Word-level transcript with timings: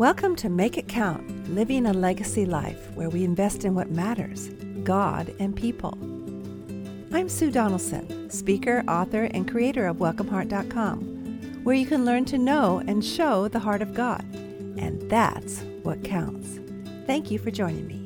Welcome 0.00 0.34
to 0.36 0.48
Make 0.48 0.78
It 0.78 0.88
Count 0.88 1.50
Living 1.54 1.84
a 1.84 1.92
Legacy 1.92 2.46
Life, 2.46 2.90
where 2.94 3.10
we 3.10 3.22
invest 3.22 3.66
in 3.66 3.74
what 3.74 3.90
matters 3.90 4.48
God 4.82 5.34
and 5.38 5.54
people. 5.54 5.92
I'm 7.12 7.28
Sue 7.28 7.50
Donaldson, 7.50 8.30
speaker, 8.30 8.82
author, 8.88 9.24
and 9.24 9.46
creator 9.46 9.86
of 9.86 9.98
WelcomeHeart.com, 9.98 11.64
where 11.64 11.76
you 11.76 11.84
can 11.84 12.06
learn 12.06 12.24
to 12.24 12.38
know 12.38 12.82
and 12.86 13.04
show 13.04 13.48
the 13.48 13.58
heart 13.58 13.82
of 13.82 13.92
God. 13.92 14.22
And 14.78 15.02
that's 15.10 15.60
what 15.82 16.02
counts. 16.02 16.60
Thank 17.06 17.30
you 17.30 17.38
for 17.38 17.50
joining 17.50 17.86
me. 17.86 17.98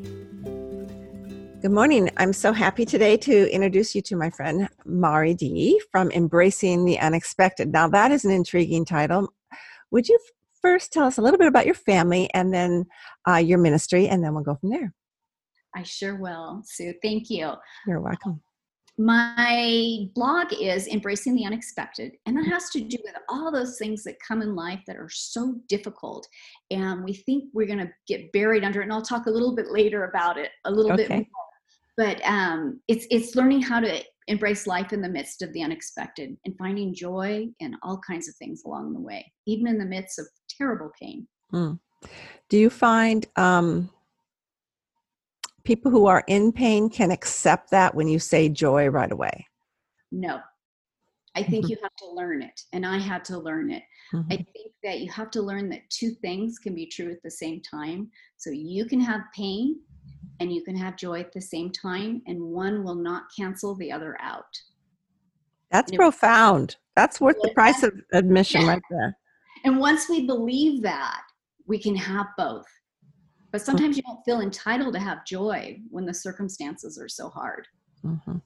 Good 1.63 1.71
morning. 1.71 2.11
I'm 2.17 2.33
so 2.33 2.53
happy 2.53 2.85
today 2.85 3.17
to 3.19 3.55
introduce 3.55 3.95
you 3.95 4.03
to 4.03 4.17
my 4.17 4.31
friend 4.31 4.69
Mari 4.85 5.35
D 5.35 5.81
from 5.93 6.11
Embracing 6.11 6.87
the 6.87 6.99
Unexpected. 6.99 7.73
Now, 7.73 7.87
that 7.87 8.11
is 8.11 8.25
an 8.25 8.33
intriguing 8.33 8.85
title. 8.85 9.33
Would 9.93 10.09
you 10.09 10.19
first 10.65 10.93
tell 10.93 11.05
us 11.05 11.19
a 11.19 11.23
little 11.23 11.39
bit 11.39 11.49
about 11.49 11.67
your 11.67 11.75
family 11.75 12.31
and 12.33 12.53
then 12.53 12.87
uh, 13.29 13.37
your 13.37 13.59
ministry, 13.59 14.09
and 14.09 14.25
then 14.25 14.35
we'll 14.35 14.43
go 14.43 14.57
from 14.57 14.71
there. 14.71 14.95
I 15.77 15.83
sure 15.83 16.17
will, 16.17 16.63
Sue. 16.65 16.95
Thank 17.03 17.29
you. 17.31 17.53
You're 17.87 18.01
welcome. 18.01 18.41
My 18.97 20.07
blog 20.15 20.53
is 20.53 20.87
Embracing 20.87 21.35
the 21.35 21.45
Unexpected, 21.45 22.13
and 22.27 22.37
that 22.37 22.47
has 22.47 22.71
to 22.71 22.81
do 22.81 22.97
with 23.05 23.15
all 23.29 23.51
those 23.51 23.77
things 23.77 24.05
that 24.05 24.15
come 24.27 24.41
in 24.41 24.55
life 24.55 24.81
that 24.87 24.97
are 24.97 25.11
so 25.11 25.57
difficult. 25.69 26.29
And 26.71 27.03
we 27.03 27.13
think 27.13 27.45
we're 27.53 27.67
going 27.67 27.81
to 27.81 27.91
get 28.07 28.31
buried 28.33 28.63
under 28.63 28.81
it. 28.81 28.85
And 28.85 28.93
I'll 28.93 29.03
talk 29.03 29.27
a 29.27 29.31
little 29.31 29.55
bit 29.55 29.67
later 29.71 30.05
about 30.05 30.39
it, 30.39 30.51
a 30.65 30.71
little 30.71 30.93
okay. 30.93 31.09
bit 31.09 31.11
more. 31.11 31.27
But 31.97 32.25
um, 32.25 32.81
it's 32.87 33.07
it's 33.11 33.35
learning 33.35 33.63
how 33.63 33.81
to 33.81 34.01
embrace 34.29 34.67
life 34.67 34.93
in 34.93 35.03
the 35.03 35.09
midst 35.09 35.43
of 35.43 35.53
the 35.53 35.63
unexpected 35.63 36.37
and 36.45 36.57
finding 36.57 36.95
joy 36.95 37.47
in 37.61 37.77
all 37.83 37.99
kinds 37.99 38.29
of 38.29 38.35
things 38.37 38.63
along 38.65 38.95
the 38.95 39.01
way, 39.01 39.31
even 39.47 39.67
in 39.67 39.79
the 39.79 39.85
midst 39.85 40.19
of 40.19 40.27
terrible 40.57 40.91
pain. 41.01 41.27
Mm. 41.53 41.79
Do 42.49 42.59
you 42.59 42.71
find 42.71 43.27
um, 43.37 43.91
people 45.65 45.91
who 45.91 46.07
are 46.07 46.25
in 46.27 46.53
pain 46.53 46.91
can 46.91 47.11
accept 47.11 47.71
that 47.71 47.95
when 47.95 48.09
you 48.09 48.19
say 48.19 48.49
joy 48.49 48.89
right 48.89 49.11
away? 49.11 49.47
No. 50.13 50.41
I 51.37 51.43
think 51.43 51.65
mm-hmm. 51.65 51.73
you 51.73 51.79
have 51.83 51.97
to 51.97 52.11
learn 52.13 52.43
it, 52.43 52.61
and 52.73 52.87
I 52.87 52.99
had 52.99 53.25
to 53.25 53.39
learn 53.39 53.71
it. 53.71 53.83
Mm-hmm. 54.13 54.33
I 54.33 54.37
think 54.37 54.73
that 54.85 55.01
you 55.01 55.11
have 55.11 55.31
to 55.33 55.43
learn 55.43 55.69
that 55.71 55.89
two 55.91 56.13
things 56.23 56.59
can 56.59 56.75
be 56.75 56.87
true 56.87 57.11
at 57.11 57.23
the 57.25 57.31
same 57.31 57.61
time. 57.61 58.11
So 58.37 58.51
you 58.51 58.85
can 58.85 59.01
have 59.01 59.23
pain 59.35 59.81
and 60.41 60.53
you 60.53 60.63
can 60.63 60.77
have 60.77 60.97
joy 60.97 61.21
at 61.21 61.33
the 61.33 61.41
same 61.41 61.71
time, 61.71 62.23
and 62.27 62.41
one 62.41 62.85
will 62.85 62.95
not 62.95 63.25
cancel 63.37 63.75
the 63.75 63.91
other 63.91 64.17
out. 64.21 64.45
That's 65.71 65.91
profound. 65.93 66.77
That's 66.95 67.21
worth 67.21 67.37
the 67.43 67.51
price 67.51 67.83
of 67.83 67.93
admission 68.13 68.63
yeah. 68.63 68.69
right 68.69 68.83
there. 68.91 69.17
And 69.65 69.79
once 69.79 70.09
we 70.09 70.27
believe 70.27 70.83
that, 70.83 71.23
we 71.67 71.79
can 71.79 71.97
have 71.97 72.27
both. 72.37 72.67
But 73.51 73.61
mm-hmm. 73.61 73.65
sometimes 73.65 73.97
you 73.97 74.03
don't 74.03 74.23
feel 74.25 74.41
entitled 74.41 74.95
to 74.95 75.01
have 75.01 75.25
joy 75.25 75.79
when 75.91 76.05
the 76.05 76.15
circumstances 76.15 76.99
are 76.99 77.09
so 77.09 77.31
hard. 77.31 77.67
Mm-hmm. 78.05 78.37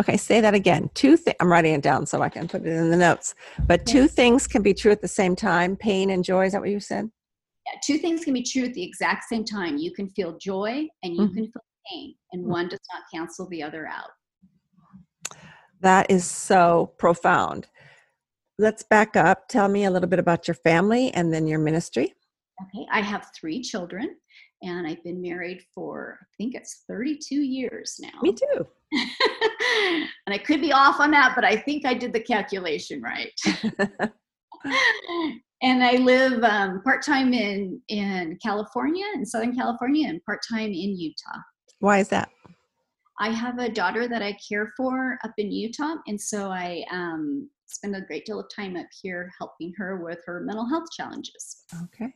Okay, 0.00 0.16
say 0.16 0.40
that 0.40 0.54
again. 0.54 0.90
Two 0.94 1.16
things. 1.16 1.36
I'm 1.40 1.50
writing 1.50 1.74
it 1.74 1.82
down 1.82 2.04
so 2.04 2.20
I 2.20 2.28
can 2.28 2.48
put 2.48 2.62
it 2.62 2.68
in 2.68 2.90
the 2.90 2.96
notes. 2.96 3.34
But 3.66 3.86
two 3.86 4.06
things 4.06 4.46
can 4.46 4.62
be 4.62 4.74
true 4.74 4.92
at 4.92 5.00
the 5.00 5.08
same 5.08 5.34
time 5.34 5.76
pain 5.76 6.10
and 6.10 6.22
joy. 6.22 6.46
Is 6.46 6.52
that 6.52 6.60
what 6.60 6.70
you 6.70 6.80
said? 6.80 7.08
Yeah, 7.66 7.78
two 7.84 7.98
things 7.98 8.24
can 8.24 8.34
be 8.34 8.42
true 8.42 8.64
at 8.64 8.74
the 8.74 8.82
exact 8.82 9.24
same 9.24 9.44
time. 9.44 9.78
You 9.78 9.92
can 9.92 10.08
feel 10.10 10.36
joy 10.38 10.86
and 11.02 11.14
you 11.14 11.22
mm-hmm. 11.22 11.34
can 11.34 11.44
feel 11.44 11.62
pain, 11.90 12.14
and 12.32 12.42
mm-hmm. 12.42 12.52
one 12.52 12.68
does 12.68 12.80
not 12.92 13.02
cancel 13.12 13.48
the 13.48 13.62
other 13.62 13.86
out. 13.86 14.10
That 15.80 16.10
is 16.10 16.24
so 16.24 16.92
profound 16.98 17.66
let's 18.58 18.82
back 18.82 19.16
up. 19.16 19.48
Tell 19.48 19.68
me 19.68 19.84
a 19.84 19.90
little 19.90 20.08
bit 20.08 20.18
about 20.18 20.48
your 20.48 20.54
family 20.54 21.12
and 21.12 21.32
then 21.32 21.46
your 21.46 21.58
ministry. 21.58 22.14
Okay, 22.62 22.86
I 22.90 23.00
have 23.00 23.30
three 23.38 23.60
children 23.60 24.16
and 24.62 24.86
I've 24.86 25.02
been 25.04 25.20
married 25.20 25.62
for, 25.74 26.18
I 26.22 26.26
think 26.38 26.54
it's 26.54 26.84
32 26.88 27.34
years 27.34 28.00
now. 28.00 28.20
Me 28.22 28.32
too. 28.34 28.66
and 30.26 30.34
I 30.34 30.38
could 30.38 30.60
be 30.60 30.72
off 30.72 31.00
on 31.00 31.10
that, 31.10 31.34
but 31.34 31.44
I 31.44 31.56
think 31.56 31.84
I 31.84 31.94
did 31.94 32.12
the 32.12 32.20
calculation 32.20 33.02
right. 33.02 33.32
and 35.62 35.84
I 35.84 35.96
live 35.96 36.42
um, 36.42 36.82
part 36.82 37.04
time 37.04 37.34
in, 37.34 37.80
in 37.88 38.38
California, 38.42 39.04
in 39.14 39.26
Southern 39.26 39.54
California, 39.54 40.08
and 40.08 40.24
part 40.24 40.40
time 40.50 40.70
in 40.70 40.98
Utah. 40.98 41.40
Why 41.80 41.98
is 41.98 42.08
that? 42.08 42.30
I 43.18 43.30
have 43.30 43.58
a 43.58 43.68
daughter 43.68 44.08
that 44.08 44.22
I 44.22 44.36
care 44.46 44.72
for 44.76 45.18
up 45.24 45.32
in 45.38 45.50
Utah, 45.50 45.96
and 46.06 46.20
so 46.20 46.50
I 46.50 46.84
um, 46.90 47.48
spend 47.66 47.96
a 47.96 48.00
great 48.00 48.24
deal 48.24 48.40
of 48.40 48.46
time 48.54 48.76
up 48.76 48.86
here 49.02 49.30
helping 49.38 49.72
her 49.76 50.02
with 50.02 50.20
her 50.26 50.40
mental 50.40 50.68
health 50.68 50.88
challenges. 50.96 51.64
Okay. 51.84 52.12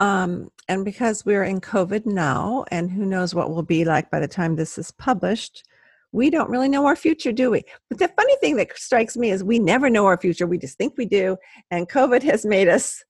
Um, 0.00 0.50
and 0.68 0.84
because 0.84 1.24
we're 1.24 1.44
in 1.44 1.60
COVID 1.60 2.06
now, 2.06 2.64
and 2.70 2.90
who 2.90 3.04
knows 3.04 3.34
what 3.34 3.50
will 3.50 3.62
be 3.62 3.84
like 3.84 4.10
by 4.10 4.20
the 4.20 4.28
time 4.28 4.54
this 4.54 4.78
is 4.78 4.90
published, 4.92 5.64
we 6.12 6.30
don't 6.30 6.50
really 6.50 6.68
know 6.68 6.86
our 6.86 6.96
future, 6.96 7.32
do 7.32 7.50
we? 7.50 7.64
But 7.88 7.98
the 7.98 8.08
funny 8.08 8.36
thing 8.36 8.56
that 8.56 8.76
strikes 8.78 9.16
me 9.16 9.30
is 9.30 9.44
we 9.44 9.58
never 9.58 9.90
know 9.90 10.06
our 10.06 10.16
future. 10.16 10.46
We 10.46 10.58
just 10.58 10.78
think 10.78 10.94
we 10.96 11.04
do. 11.04 11.36
And 11.70 11.88
COVID 11.88 12.22
has 12.22 12.46
made 12.46 12.68
us, 12.68 13.02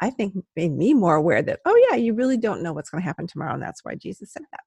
I 0.00 0.10
think, 0.10 0.34
made 0.56 0.72
me 0.72 0.94
more 0.94 1.16
aware 1.16 1.42
that, 1.42 1.60
oh, 1.64 1.88
yeah, 1.90 1.96
you 1.96 2.14
really 2.14 2.36
don't 2.36 2.62
know 2.62 2.72
what's 2.72 2.90
going 2.90 3.02
to 3.02 3.06
happen 3.06 3.26
tomorrow. 3.26 3.54
And 3.54 3.62
that's 3.62 3.84
why 3.84 3.94
Jesus 3.94 4.32
said 4.32 4.42
that. 4.50 4.60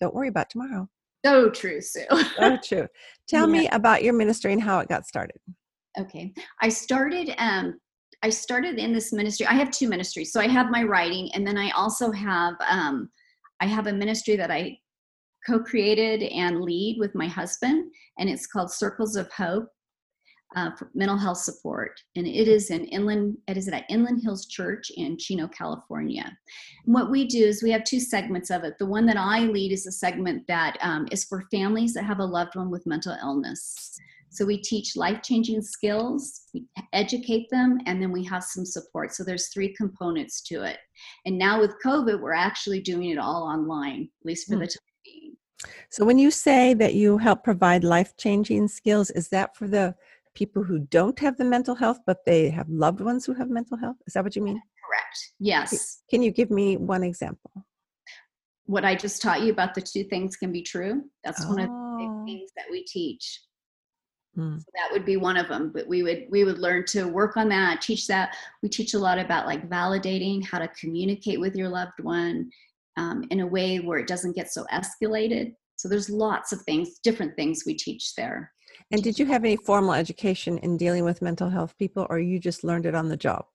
Don't 0.00 0.14
worry 0.14 0.28
about 0.28 0.50
tomorrow. 0.50 0.88
So 1.24 1.50
true, 1.50 1.80
Sue. 1.82 2.06
so 2.38 2.56
true. 2.64 2.88
Tell 3.28 3.48
yeah. 3.48 3.60
me 3.60 3.68
about 3.68 4.02
your 4.02 4.14
ministry 4.14 4.52
and 4.52 4.62
how 4.62 4.80
it 4.80 4.88
got 4.88 5.06
started. 5.06 5.36
Okay. 5.98 6.32
I 6.62 6.68
started 6.68 7.34
um 7.38 7.78
I 8.22 8.28
started 8.28 8.78
in 8.78 8.92
this 8.92 9.12
ministry. 9.12 9.46
I 9.46 9.54
have 9.54 9.70
two 9.70 9.88
ministries. 9.88 10.30
So 10.30 10.40
I 10.40 10.48
have 10.48 10.70
my 10.70 10.82
writing 10.82 11.30
and 11.34 11.46
then 11.46 11.56
I 11.56 11.70
also 11.70 12.12
have 12.12 12.54
um 12.68 13.10
I 13.60 13.66
have 13.66 13.86
a 13.86 13.92
ministry 13.92 14.36
that 14.36 14.50
I 14.50 14.78
co-created 15.46 16.22
and 16.22 16.60
lead 16.60 16.98
with 16.98 17.14
my 17.14 17.26
husband 17.26 17.90
and 18.18 18.28
it's 18.28 18.46
called 18.46 18.70
Circles 18.70 19.16
of 19.16 19.30
Hope 19.32 19.68
uh, 20.56 20.70
for 20.72 20.90
mental 20.94 21.16
health 21.16 21.38
support 21.38 22.00
and 22.16 22.26
it 22.26 22.48
is 22.48 22.70
in 22.70 22.84
inland 22.86 23.36
it 23.46 23.56
is 23.56 23.68
at 23.68 23.84
inland 23.88 24.20
hills 24.22 24.46
church 24.46 24.90
in 24.96 25.16
chino 25.16 25.46
california 25.48 26.24
and 26.84 26.94
what 26.94 27.10
we 27.10 27.24
do 27.24 27.44
is 27.44 27.62
we 27.62 27.70
have 27.70 27.84
two 27.84 28.00
segments 28.00 28.50
of 28.50 28.64
it 28.64 28.74
the 28.78 28.86
one 28.86 29.06
that 29.06 29.16
i 29.16 29.40
lead 29.40 29.70
is 29.72 29.86
a 29.86 29.92
segment 29.92 30.44
that 30.48 30.76
um, 30.80 31.06
is 31.12 31.24
for 31.24 31.44
families 31.50 31.94
that 31.94 32.04
have 32.04 32.18
a 32.18 32.24
loved 32.24 32.56
one 32.56 32.70
with 32.70 32.86
mental 32.86 33.16
illness 33.22 33.96
so 34.30 34.44
we 34.44 34.58
teach 34.58 34.96
life 34.96 35.22
changing 35.22 35.60
skills, 35.60 36.42
we 36.54 36.64
educate 36.92 37.50
them, 37.50 37.78
and 37.86 38.00
then 38.00 38.12
we 38.12 38.24
have 38.24 38.44
some 38.44 38.64
support. 38.64 39.12
So 39.12 39.24
there's 39.24 39.48
three 39.48 39.74
components 39.74 40.40
to 40.42 40.62
it. 40.62 40.78
And 41.26 41.36
now 41.36 41.60
with 41.60 41.74
COVID, 41.84 42.20
we're 42.20 42.32
actually 42.32 42.80
doing 42.80 43.10
it 43.10 43.18
all 43.18 43.42
online, 43.42 44.08
at 44.20 44.26
least 44.26 44.48
for 44.48 44.54
mm. 44.54 44.60
the 44.60 44.66
time 44.66 44.94
being. 45.04 45.36
So 45.90 46.04
when 46.04 46.18
you 46.18 46.30
say 46.30 46.74
that 46.74 46.94
you 46.94 47.18
help 47.18 47.42
provide 47.42 47.82
life 47.82 48.16
changing 48.16 48.68
skills, 48.68 49.10
is 49.10 49.28
that 49.30 49.56
for 49.56 49.66
the 49.66 49.96
people 50.34 50.62
who 50.62 50.78
don't 50.78 51.18
have 51.18 51.36
the 51.36 51.44
mental 51.44 51.74
health, 51.74 51.98
but 52.06 52.24
they 52.24 52.50
have 52.50 52.68
loved 52.68 53.00
ones 53.00 53.26
who 53.26 53.34
have 53.34 53.50
mental 53.50 53.76
health? 53.76 53.96
Is 54.06 54.14
that 54.14 54.22
what 54.22 54.36
you 54.36 54.42
mean? 54.42 54.62
Correct. 54.86 55.32
Yes. 55.40 56.02
Can 56.08 56.22
you 56.22 56.30
give 56.30 56.50
me 56.50 56.76
one 56.76 57.02
example? 57.02 57.50
What 58.66 58.84
I 58.84 58.94
just 58.94 59.20
taught 59.20 59.42
you 59.42 59.50
about 59.50 59.74
the 59.74 59.82
two 59.82 60.04
things 60.04 60.36
can 60.36 60.52
be 60.52 60.62
true. 60.62 61.02
That's 61.24 61.44
oh. 61.44 61.48
one 61.48 61.60
of 61.60 61.66
the 61.66 61.74
oh. 61.74 62.24
things 62.24 62.50
that 62.56 62.66
we 62.70 62.84
teach. 62.84 63.40
Hmm. 64.34 64.58
So 64.58 64.66
that 64.74 64.92
would 64.92 65.04
be 65.04 65.16
one 65.16 65.36
of 65.36 65.48
them. 65.48 65.70
But 65.74 65.86
we 65.88 66.02
would 66.02 66.26
we 66.30 66.44
would 66.44 66.58
learn 66.58 66.84
to 66.86 67.04
work 67.08 67.36
on 67.36 67.48
that, 67.48 67.80
teach 67.80 68.06
that. 68.06 68.36
We 68.62 68.68
teach 68.68 68.94
a 68.94 68.98
lot 68.98 69.18
about 69.18 69.46
like 69.46 69.68
validating 69.68 70.44
how 70.44 70.58
to 70.58 70.68
communicate 70.68 71.40
with 71.40 71.56
your 71.56 71.68
loved 71.68 72.00
one 72.02 72.50
um, 72.96 73.24
in 73.30 73.40
a 73.40 73.46
way 73.46 73.78
where 73.78 73.98
it 73.98 74.06
doesn't 74.06 74.36
get 74.36 74.52
so 74.52 74.64
escalated. 74.72 75.54
So 75.76 75.88
there's 75.88 76.10
lots 76.10 76.52
of 76.52 76.60
things, 76.62 76.98
different 77.02 77.34
things 77.36 77.64
we 77.64 77.74
teach 77.74 78.14
there. 78.14 78.52
And 78.90 79.02
did 79.02 79.18
you 79.18 79.26
have 79.26 79.44
any 79.44 79.56
formal 79.56 79.94
education 79.94 80.58
in 80.58 80.76
dealing 80.76 81.04
with 81.04 81.22
mental 81.22 81.48
health 81.48 81.76
people, 81.78 82.06
or 82.10 82.18
you 82.18 82.38
just 82.38 82.64
learned 82.64 82.86
it 82.86 82.94
on 82.94 83.08
the 83.08 83.16
job? 83.16 83.46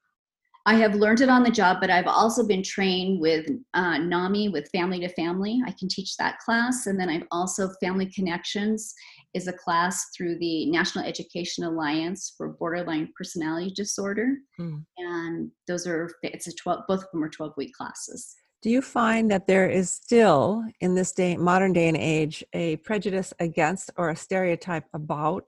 I 0.67 0.75
have 0.75 0.95
learned 0.95 1.21
it 1.21 1.29
on 1.29 1.43
the 1.43 1.51
job, 1.51 1.77
but 1.79 1.91
I've 1.91 2.07
also 2.07 2.45
been 2.45 2.63
trained 2.63 3.19
with 3.19 3.47
uh, 3.75 3.99
NAMI, 3.99 4.49
with 4.49 4.67
Family 4.69 4.99
to 5.01 5.09
Family. 5.09 5.61
I 5.63 5.71
can 5.71 5.87
teach 5.87 6.17
that 6.17 6.39
class. 6.39 6.87
And 6.87 6.99
then 6.99 7.07
I've 7.07 7.27
also 7.29 7.69
Family 7.79 8.07
Connections 8.07 8.91
is 9.35 9.47
a 9.47 9.53
class 9.53 10.07
through 10.17 10.39
the 10.39 10.65
National 10.71 11.05
Education 11.05 11.65
Alliance 11.65 12.33
for 12.35 12.49
Borderline 12.49 13.09
Personality 13.15 13.73
Disorder. 13.75 14.37
Mm. 14.59 14.83
And 14.97 15.51
those 15.67 15.85
are, 15.85 16.09
it's 16.23 16.47
a 16.47 16.55
12, 16.55 16.85
both 16.87 17.03
of 17.03 17.11
them 17.13 17.23
are 17.23 17.29
12 17.29 17.53
week 17.57 17.73
classes. 17.73 18.33
Do 18.63 18.71
you 18.71 18.81
find 18.81 19.29
that 19.29 19.45
there 19.45 19.69
is 19.69 19.91
still, 19.91 20.63
in 20.81 20.95
this 20.95 21.11
day, 21.11 21.37
modern 21.37 21.73
day 21.73 21.87
and 21.87 21.97
age, 21.97 22.43
a 22.53 22.77
prejudice 22.77 23.31
against 23.39 23.91
or 23.97 24.09
a 24.09 24.15
stereotype 24.15 24.85
about 24.95 25.45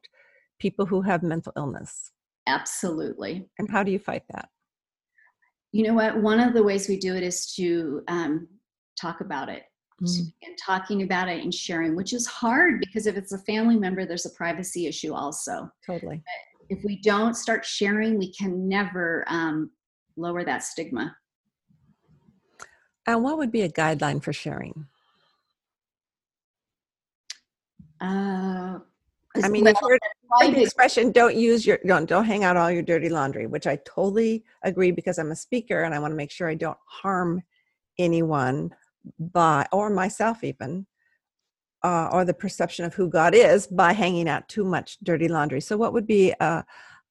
people 0.59 0.85
who 0.85 1.01
have 1.01 1.23
mental 1.23 1.53
illness? 1.57 2.11
Absolutely. 2.45 3.49
And 3.57 3.71
how 3.71 3.81
do 3.81 3.91
you 3.91 3.97
fight 3.97 4.21
that? 4.29 4.49
You 5.71 5.83
know 5.83 5.93
what? 5.93 6.21
One 6.21 6.39
of 6.39 6.53
the 6.53 6.63
ways 6.63 6.87
we 6.87 6.97
do 6.97 7.15
it 7.15 7.23
is 7.23 7.53
to 7.55 8.03
um, 8.07 8.47
talk 8.99 9.21
about 9.21 9.49
it. 9.49 9.63
Mm. 9.99 10.31
and 10.43 10.55
talking 10.63 11.01
about 11.01 11.27
it 11.27 11.43
and 11.43 11.51
sharing 11.51 11.95
which 11.95 12.13
is 12.13 12.27
hard 12.27 12.79
because 12.79 13.07
if 13.07 13.17
it's 13.17 13.31
a 13.31 13.39
family 13.39 13.75
member 13.75 14.05
there's 14.05 14.27
a 14.27 14.29
privacy 14.29 14.85
issue 14.85 15.11
also. 15.11 15.71
Totally. 15.83 16.17
But 16.17 16.77
if 16.77 16.83
we 16.85 17.01
don't 17.01 17.33
start 17.33 17.65
sharing 17.65 18.19
we 18.19 18.31
can 18.31 18.69
never 18.69 19.25
um, 19.27 19.71
lower 20.15 20.43
that 20.43 20.61
stigma. 20.61 21.15
And 23.07 23.23
what 23.23 23.39
would 23.39 23.51
be 23.51 23.61
a 23.61 23.69
guideline 23.69 24.21
for 24.21 24.33
sharing? 24.33 24.85
Uh, 28.01 28.79
I 29.43 29.49
mean, 29.49 29.63
well, 29.63 29.73
you've 29.73 29.89
heard, 29.89 29.99
the 30.39 30.61
expression 30.61 31.11
"don't 31.11 31.35
use 31.35 31.65
your 31.65 31.79
don't 31.85 32.07
don't 32.07 32.25
hang 32.25 32.43
out 32.43 32.57
all 32.57 32.71
your 32.71 32.83
dirty 32.83 33.09
laundry," 33.09 33.47
which 33.47 33.67
I 33.67 33.77
totally 33.85 34.43
agree 34.63 34.91
because 34.91 35.17
I'm 35.17 35.31
a 35.31 35.35
speaker 35.35 35.83
and 35.83 35.93
I 35.93 35.99
want 35.99 36.11
to 36.11 36.15
make 36.15 36.31
sure 36.31 36.49
I 36.49 36.55
don't 36.55 36.77
harm 36.85 37.43
anyone 37.97 38.71
by 39.19 39.65
or 39.71 39.89
myself 39.89 40.43
even 40.43 40.85
uh, 41.83 42.09
or 42.11 42.25
the 42.25 42.33
perception 42.33 42.85
of 42.85 42.93
who 42.93 43.09
God 43.09 43.35
is 43.35 43.67
by 43.67 43.93
hanging 43.93 44.27
out 44.27 44.47
too 44.49 44.63
much 44.63 44.97
dirty 45.03 45.27
laundry. 45.27 45.61
So, 45.61 45.77
what 45.77 45.93
would 45.93 46.07
be 46.07 46.33
a, 46.39 46.65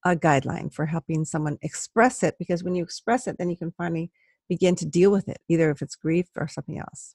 a 0.04 0.16
guideline 0.16 0.72
for 0.72 0.86
helping 0.86 1.24
someone 1.24 1.58
express 1.62 2.22
it? 2.22 2.36
Because 2.38 2.64
when 2.64 2.74
you 2.74 2.82
express 2.82 3.26
it, 3.26 3.36
then 3.38 3.50
you 3.50 3.56
can 3.56 3.72
finally 3.72 4.10
begin 4.48 4.74
to 4.76 4.86
deal 4.86 5.10
with 5.10 5.28
it, 5.28 5.38
either 5.48 5.70
if 5.70 5.82
it's 5.82 5.96
grief 5.96 6.26
or 6.36 6.48
something 6.48 6.78
else. 6.78 7.14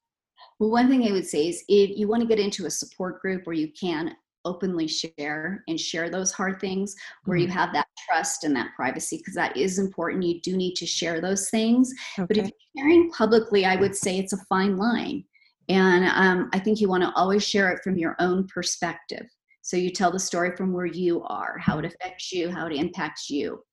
Well, 0.60 0.72
one 0.72 0.90
thing 0.90 1.08
I 1.08 1.12
would 1.12 1.28
say 1.28 1.48
is 1.48 1.64
if 1.68 1.98
you 1.98 2.08
want 2.08 2.22
to 2.22 2.28
get 2.28 2.40
into 2.40 2.66
a 2.66 2.72
support 2.72 3.22
group 3.22 3.46
where 3.46 3.56
you 3.56 3.72
can 3.72 4.16
openly 4.46 4.88
share 4.88 5.64
and 5.68 5.80
share 5.80 6.10
those 6.10 6.32
hard 6.32 6.60
things, 6.60 6.96
where 7.26 7.38
you 7.38 7.48
have 7.48 7.74
that 7.74 7.88
trust 8.08 8.44
and 8.44 8.56
that 8.56 8.72
privacy, 8.76 9.18
because 9.18 9.36
that 9.36 9.56
is 9.56 9.80
important. 9.80 10.24
You 10.24 10.42
do 10.42 10.58
need 10.58 10.76
to 10.76 10.86
share 10.86 11.22
those 11.22 11.50
things. 11.50 11.94
But 12.28 12.38
if 12.38 12.52
you're 12.76 12.84
sharing 12.84 13.12
publicly, 13.12 13.66
I 13.66 13.76
would 13.76 13.96
say 13.96 14.18
it's 14.18 14.34
a 14.34 14.46
fine 14.50 14.78
line. 14.78 15.24
And 15.70 16.06
um, 16.06 16.50
I 16.54 16.60
think 16.60 16.82
you 16.82 16.90
want 16.90 17.04
to 17.04 17.14
always 17.16 17.48
share 17.48 17.72
it 17.72 17.82
from 17.84 17.98
your 17.98 18.16
own 18.20 18.48
perspective. 18.48 19.26
So 19.62 19.78
you 19.78 19.92
tell 19.92 20.12
the 20.12 20.20
story 20.20 20.56
from 20.56 20.74
where 20.74 20.88
you 20.88 21.22
are, 21.24 21.58
how 21.60 21.78
it 21.80 21.86
affects 21.86 22.32
you, 22.32 22.50
how 22.50 22.66
it 22.66 22.74
impacts 22.74 23.30
you. 23.30 23.64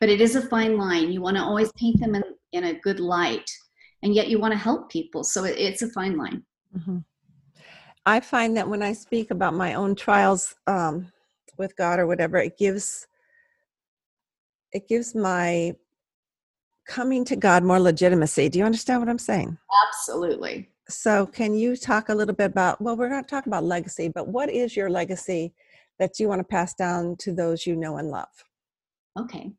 But 0.00 0.08
it 0.08 0.20
is 0.20 0.36
a 0.36 0.42
fine 0.42 0.76
line. 0.76 1.12
You 1.12 1.22
want 1.22 1.36
to 1.36 1.42
always 1.42 1.70
paint 1.78 2.00
them 2.00 2.14
in, 2.14 2.24
in 2.52 2.64
a 2.64 2.80
good 2.80 3.00
light, 3.00 3.48
and 4.02 4.14
yet 4.14 4.28
you 4.28 4.38
want 4.38 4.52
to 4.52 4.58
help 4.58 4.90
people. 4.90 5.24
So 5.24 5.44
it, 5.44 5.56
it's 5.56 5.82
a 5.82 5.88
fine 5.90 6.18
line. 6.18 6.44
Mhm. 6.76 7.04
I 8.06 8.20
find 8.20 8.56
that 8.56 8.68
when 8.68 8.82
I 8.82 8.92
speak 8.92 9.30
about 9.30 9.54
my 9.54 9.74
own 9.74 9.94
trials 9.94 10.54
um, 10.66 11.10
with 11.56 11.76
God 11.76 11.98
or 11.98 12.06
whatever, 12.06 12.38
it 12.38 12.58
gives 12.58 13.06
it 14.72 14.88
gives 14.88 15.14
my 15.14 15.74
coming 16.86 17.24
to 17.24 17.36
God 17.36 17.64
more 17.64 17.80
legitimacy. 17.80 18.48
Do 18.48 18.58
you 18.58 18.64
understand 18.64 19.00
what 19.00 19.08
I'm 19.08 19.18
saying? 19.18 19.56
Absolutely. 19.88 20.68
So, 20.88 21.26
can 21.26 21.54
you 21.54 21.76
talk 21.76 22.10
a 22.10 22.14
little 22.14 22.34
bit 22.34 22.50
about? 22.50 22.80
Well, 22.80 22.96
we're 22.96 23.08
not 23.08 23.28
talking 23.28 23.50
about 23.50 23.64
legacy, 23.64 24.08
but 24.08 24.28
what 24.28 24.50
is 24.50 24.76
your 24.76 24.90
legacy 24.90 25.54
that 25.98 26.20
you 26.20 26.28
want 26.28 26.40
to 26.40 26.44
pass 26.44 26.74
down 26.74 27.16
to 27.20 27.32
those 27.32 27.66
you 27.66 27.74
know 27.74 27.96
and 27.96 28.10
love? 28.10 28.28
Okay. 29.18 29.52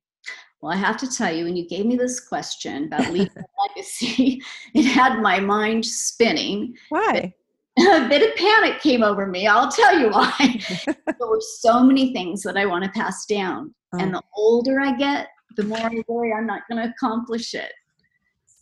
Well, 0.61 0.71
I 0.71 0.75
have 0.75 0.97
to 0.97 1.09
tell 1.09 1.33
you, 1.33 1.45
when 1.45 1.55
you 1.55 1.67
gave 1.67 1.85
me 1.85 1.95
this 1.95 2.19
question 2.19 2.85
about 2.85 3.09
leaving 3.11 3.31
a 3.37 3.69
legacy, 3.69 4.41
it 4.75 4.83
had 4.83 5.19
my 5.19 5.39
mind 5.39 5.83
spinning. 5.83 6.75
Why? 6.89 7.33
a 7.79 8.07
bit 8.07 8.29
of 8.29 8.35
panic 8.37 8.79
came 8.81 9.03
over 9.03 9.27
me. 9.27 9.47
I'll 9.47 9.69
tell 9.71 9.97
you 9.99 10.09
why. 10.09 10.59
there 10.85 11.27
were 11.27 11.41
so 11.59 11.83
many 11.83 12.13
things 12.13 12.41
that 12.43 12.55
I 12.57 12.65
want 12.65 12.85
to 12.85 12.91
pass 12.91 13.25
down. 13.25 13.73
Uh-huh. 13.93 14.03
And 14.03 14.15
Oh. 14.15 14.19
the 14.19 14.23
older 14.35 14.79
I 14.79 14.95
get, 14.95 15.27
the 15.57 15.63
more 15.63 15.79
I 15.79 16.03
worry 16.07 16.33
I'm 16.33 16.45
not 16.47 16.61
going 16.69 16.81
to 16.81 16.89
accomplish 16.89 17.53
it. 17.53 17.71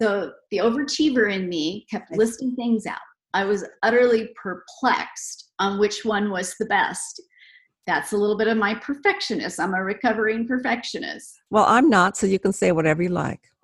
So 0.01 0.31
the 0.51 0.57
overachiever 0.57 1.31
in 1.31 1.47
me 1.47 1.85
kept 1.89 2.11
listing 2.11 2.55
things 2.55 2.85
out. 2.85 2.97
I 3.33 3.45
was 3.45 3.65
utterly 3.83 4.29
perplexed 4.41 5.51
on 5.59 5.79
which 5.79 6.03
one 6.05 6.29
was 6.31 6.55
the 6.59 6.65
best. 6.65 7.21
That's 7.85 8.13
a 8.13 8.17
little 8.17 8.37
bit 8.37 8.47
of 8.47 8.57
my 8.57 8.75
perfectionist. 8.75 9.59
I'm 9.59 9.73
a 9.73 9.83
recovering 9.83 10.47
perfectionist. 10.47 11.33
Well, 11.49 11.65
I'm 11.65 11.89
not, 11.89 12.15
so 12.17 12.25
you 12.27 12.39
can 12.39 12.53
say 12.53 12.71
whatever 12.71 13.03
you 13.03 13.09
like. 13.09 13.41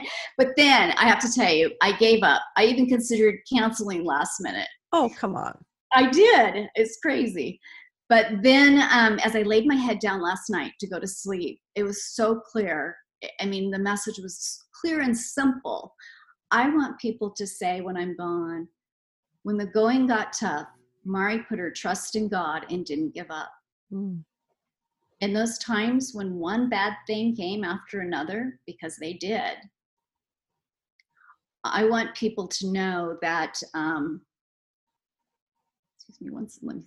but 0.38 0.48
then 0.56 0.92
I 0.92 1.06
have 1.06 1.20
to 1.20 1.32
tell 1.32 1.52
you, 1.52 1.72
I 1.82 1.92
gave 1.92 2.22
up. 2.22 2.42
I 2.56 2.64
even 2.64 2.86
considered 2.86 3.36
canceling 3.52 4.04
last 4.04 4.40
minute. 4.40 4.68
Oh, 4.92 5.10
come 5.18 5.36
on. 5.36 5.56
I 5.92 6.08
did. 6.10 6.68
It's 6.74 6.98
crazy. 7.02 7.60
But 8.08 8.26
then, 8.42 8.86
um, 8.92 9.18
as 9.20 9.34
I 9.34 9.42
laid 9.42 9.66
my 9.66 9.74
head 9.74 9.98
down 9.98 10.20
last 10.20 10.50
night 10.50 10.72
to 10.80 10.86
go 10.86 11.00
to 11.00 11.06
sleep, 11.06 11.60
it 11.74 11.82
was 11.82 12.14
so 12.14 12.40
clear. 12.40 12.96
I- 13.40 13.46
mean, 13.46 13.70
the 13.70 13.78
message 13.78 14.18
was 14.18 14.64
clear 14.80 15.00
and 15.00 15.16
simple. 15.16 15.94
I 16.50 16.68
want 16.68 17.00
people 17.00 17.30
to 17.30 17.46
say 17.46 17.80
when 17.80 17.96
I'm 17.96 18.16
gone, 18.16 18.68
when 19.44 19.56
the 19.56 19.66
going 19.66 20.06
got 20.06 20.32
tough, 20.32 20.68
Mari 21.04 21.40
put 21.48 21.58
her 21.58 21.70
trust 21.70 22.14
in 22.14 22.28
God 22.28 22.66
and 22.70 22.84
didn't 22.84 23.14
give 23.14 23.30
up. 23.30 23.50
Mm. 23.92 24.22
In 25.20 25.32
those 25.32 25.58
times 25.58 26.12
when 26.14 26.34
one 26.34 26.68
bad 26.68 26.94
thing 27.06 27.34
came 27.34 27.64
after 27.64 28.00
another, 28.00 28.58
because 28.66 28.96
they 28.96 29.14
did, 29.14 29.56
I 31.64 31.84
want 31.84 32.14
people 32.14 32.48
to 32.48 32.66
know 32.72 33.18
that. 33.22 33.60
Um, 33.74 34.20
excuse 35.96 36.20
me, 36.20 36.30
once. 36.30 36.58
Let 36.62 36.76
me. 36.76 36.82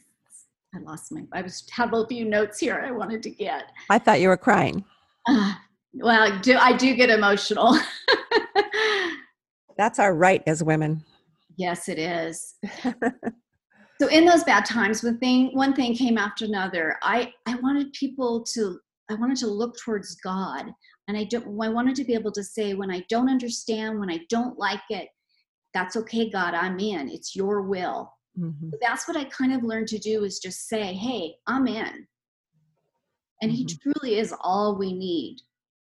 I 0.74 0.80
lost 0.80 1.12
my. 1.12 1.22
I 1.32 1.42
was 1.42 1.66
have 1.72 1.94
a 1.94 2.06
few 2.08 2.26
notes 2.26 2.60
here 2.60 2.84
I 2.86 2.92
wanted 2.92 3.24
to 3.24 3.30
get. 3.30 3.72
I 3.90 3.98
thought 3.98 4.20
you 4.20 4.28
were 4.28 4.38
crying. 4.38 4.84
Uh, 5.28 5.54
well, 5.94 6.34
I 6.34 6.42
do 6.42 6.58
I 6.58 6.76
do 6.76 6.96
get 6.96 7.10
emotional. 7.10 7.78
That's 9.78 10.00
our 10.00 10.14
right 10.14 10.44
as 10.48 10.64
women. 10.64 11.04
yes, 11.58 11.88
it 11.90 12.00
is. 12.00 12.56
so 14.02 14.08
in 14.10 14.26
those 14.26 14.44
bad 14.44 14.66
times 14.66 15.04
when 15.04 15.18
thing 15.20 15.56
one 15.56 15.74
thing 15.74 15.96
came 15.96 16.18
after 16.18 16.46
another 16.46 16.98
i 17.02 17.32
i 17.46 17.56
wanted 17.56 17.92
people 17.94 18.44
to 18.44 18.78
i 19.10 19.14
wanted 19.16 19.38
to 19.38 19.48
look 19.48 19.76
towards 19.84 20.16
god 20.16 20.66
and 21.08 21.18
i 21.18 21.24
don't 21.24 21.46
i 21.62 21.70
wanted 21.70 21.96
to 21.96 22.04
be 22.04 22.14
able 22.14 22.32
to 22.32 22.44
say 22.44 22.74
when 22.74 22.92
i 22.92 23.04
don't 23.10 23.30
understand 23.30 24.00
when 24.00 24.10
i 24.12 24.20
don't 24.30 24.58
like 24.58 24.82
it 24.90 25.10
that's 25.74 25.96
okay 25.96 26.30
god 26.30 26.54
i'm 26.54 26.80
in 26.80 27.10
it's 27.10 27.36
your 27.36 27.62
will 27.64 28.12
Mhm. 28.38 28.72
That's 28.82 29.08
what 29.08 29.16
i 29.16 29.24
kind 29.26 29.54
of 29.54 29.64
learned 29.64 29.88
to 29.90 29.98
do 29.98 30.26
is 30.26 30.40
just 30.40 30.68
say 30.68 30.94
hey 30.94 31.36
i'm 31.48 31.68
in 31.68 32.06
and 33.42 33.50
he 33.52 33.66
Mhm. 33.66 33.80
truly 33.82 34.18
is 34.20 34.34
all 34.42 34.76
we 34.78 34.92
need 34.92 35.38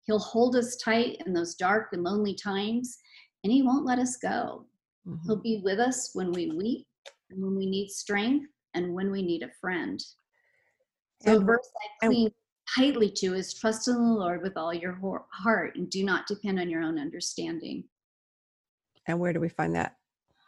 he'll 0.08 0.18
hold 0.19 0.56
us 0.56 0.75
tight 0.78 1.22
in 1.25 1.34
those 1.34 1.54
dark 1.54 1.90
and 1.94 2.04
lonely 2.04 2.34
times 2.34 2.98
and 3.44 3.54
he 3.54 3.62
won't 3.62 3.86
let 3.86 4.00
us 4.00 4.18
go 4.18 4.66
Mhm. 5.07 5.19
He'll 5.25 5.36
be 5.42 5.62
with 5.64 5.80
us 5.80 6.12
when 6.14 6.31
we 6.31 6.52
weep 6.52 6.88
and 7.30 7.42
when 7.44 7.56
we 7.56 7.66
need 7.66 7.90
strength 7.90 8.48
and 8.75 8.94
when 8.94 9.10
we 9.12 9.22
need 9.24 9.42
a 9.42 9.50
friend. 9.60 10.00
So, 11.24 11.38
And- 11.38 11.46
verse 11.46 11.68
I 12.02 12.06
cling 12.07 12.34
tightly 12.75 13.12
to 13.18 13.33
is 13.33 13.53
trust 13.53 13.88
in 13.88 13.95
the 13.95 14.01
Lord 14.01 14.41
with 14.41 14.57
all 14.57 14.73
your 14.73 14.97
heart 15.31 15.75
and 15.75 15.89
do 15.89 16.03
not 16.03 16.27
depend 16.27 16.59
on 16.59 16.69
your 16.69 16.81
own 16.81 16.99
understanding. 16.99 17.83
And 19.07 19.19
where 19.19 19.33
do 19.33 19.40
we 19.40 19.49
find 19.49 19.75
that? 19.75 19.95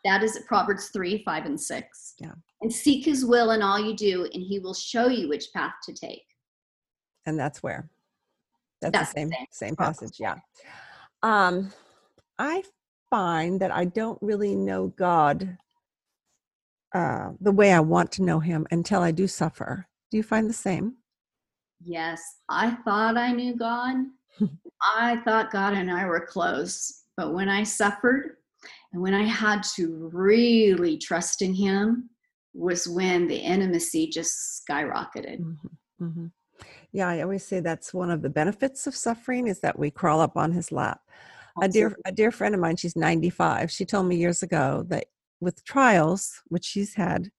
That 0.05 0.23
is 0.23 0.35
at 0.35 0.45
Proverbs 0.45 0.89
3 0.89 1.23
5 1.23 1.45
and 1.45 1.59
6. 1.59 2.13
Yeah. 2.19 2.33
And 2.61 2.71
seek 2.71 3.05
his 3.05 3.25
will 3.25 3.51
in 3.51 3.61
all 3.61 3.79
you 3.79 3.95
do, 3.95 4.23
and 4.33 4.43
he 4.43 4.59
will 4.59 4.73
show 4.73 5.07
you 5.07 5.29
which 5.29 5.47
path 5.53 5.73
to 5.85 5.93
take. 5.93 6.25
And 7.25 7.39
that's 7.39 7.63
where. 7.63 7.89
That's, 8.81 8.91
That's 8.91 9.13
the 9.13 9.13
the 9.13 9.19
same 9.21 9.29
same. 9.29 9.47
same 9.51 9.75
passage, 9.75 10.19
yeah. 10.19 10.35
Um, 11.23 11.71
I 12.37 12.63
find 13.09 13.61
that 13.61 13.71
I 13.71 13.85
don't 13.85 14.19
really 14.21 14.55
know 14.55 14.87
God 14.87 15.57
uh, 16.93 17.31
the 17.39 17.51
way 17.51 17.71
I 17.71 17.79
want 17.79 18.11
to 18.13 18.23
know 18.23 18.39
Him 18.39 18.67
until 18.71 19.01
I 19.01 19.11
do 19.11 19.25
suffer. 19.25 19.87
Do 20.11 20.17
you 20.17 20.23
find 20.23 20.49
the 20.49 20.53
same? 20.53 20.97
Yes, 21.85 22.21
I 22.49 22.71
thought 22.85 23.17
I 23.17 23.31
knew 23.31 23.55
God. 23.55 23.95
I 24.95 25.17
thought 25.25 25.51
God 25.51 25.73
and 25.73 25.91
I 25.91 26.05
were 26.05 26.25
close. 26.25 27.03
But 27.17 27.33
when 27.33 27.49
I 27.49 27.63
suffered 27.63 28.37
and 28.91 29.01
when 29.01 29.13
I 29.13 29.23
had 29.23 29.63
to 29.75 30.09
really 30.13 30.97
trust 30.97 31.41
in 31.41 31.53
Him, 31.53 32.09
was 32.53 32.87
when 32.87 33.27
the 33.27 33.37
intimacy 33.37 34.07
just 34.07 34.63
skyrocketed. 34.69 35.39
Mhm, 35.39 35.57
mhm. 36.01 36.31
Yeah, 36.91 37.09
I 37.09 37.21
always 37.21 37.43
say 37.43 37.59
that's 37.59 37.93
one 37.93 38.11
of 38.11 38.21
the 38.21 38.29
benefits 38.29 38.85
of 38.85 38.95
suffering 38.95 39.47
is 39.47 39.59
that 39.61 39.79
we 39.79 39.89
crawl 39.89 40.21
up 40.21 40.37
on 40.37 40.51
His 40.51 40.71
lap. 40.71 41.01
A 41.61 41.67
dear 41.67 41.95
a 42.05 42.11
dear 42.11 42.31
friend 42.31 42.55
of 42.55 42.61
mine, 42.61 42.77
she's 42.77 42.95
95. 42.95 43.71
She 43.71 43.85
told 43.85 44.07
me 44.07 44.15
years 44.15 44.43
ago 44.43 44.85
that 44.89 45.05
with 45.39 45.63
trials, 45.65 46.41
which 46.47 46.65
she's 46.65 46.93
had, 46.95 47.31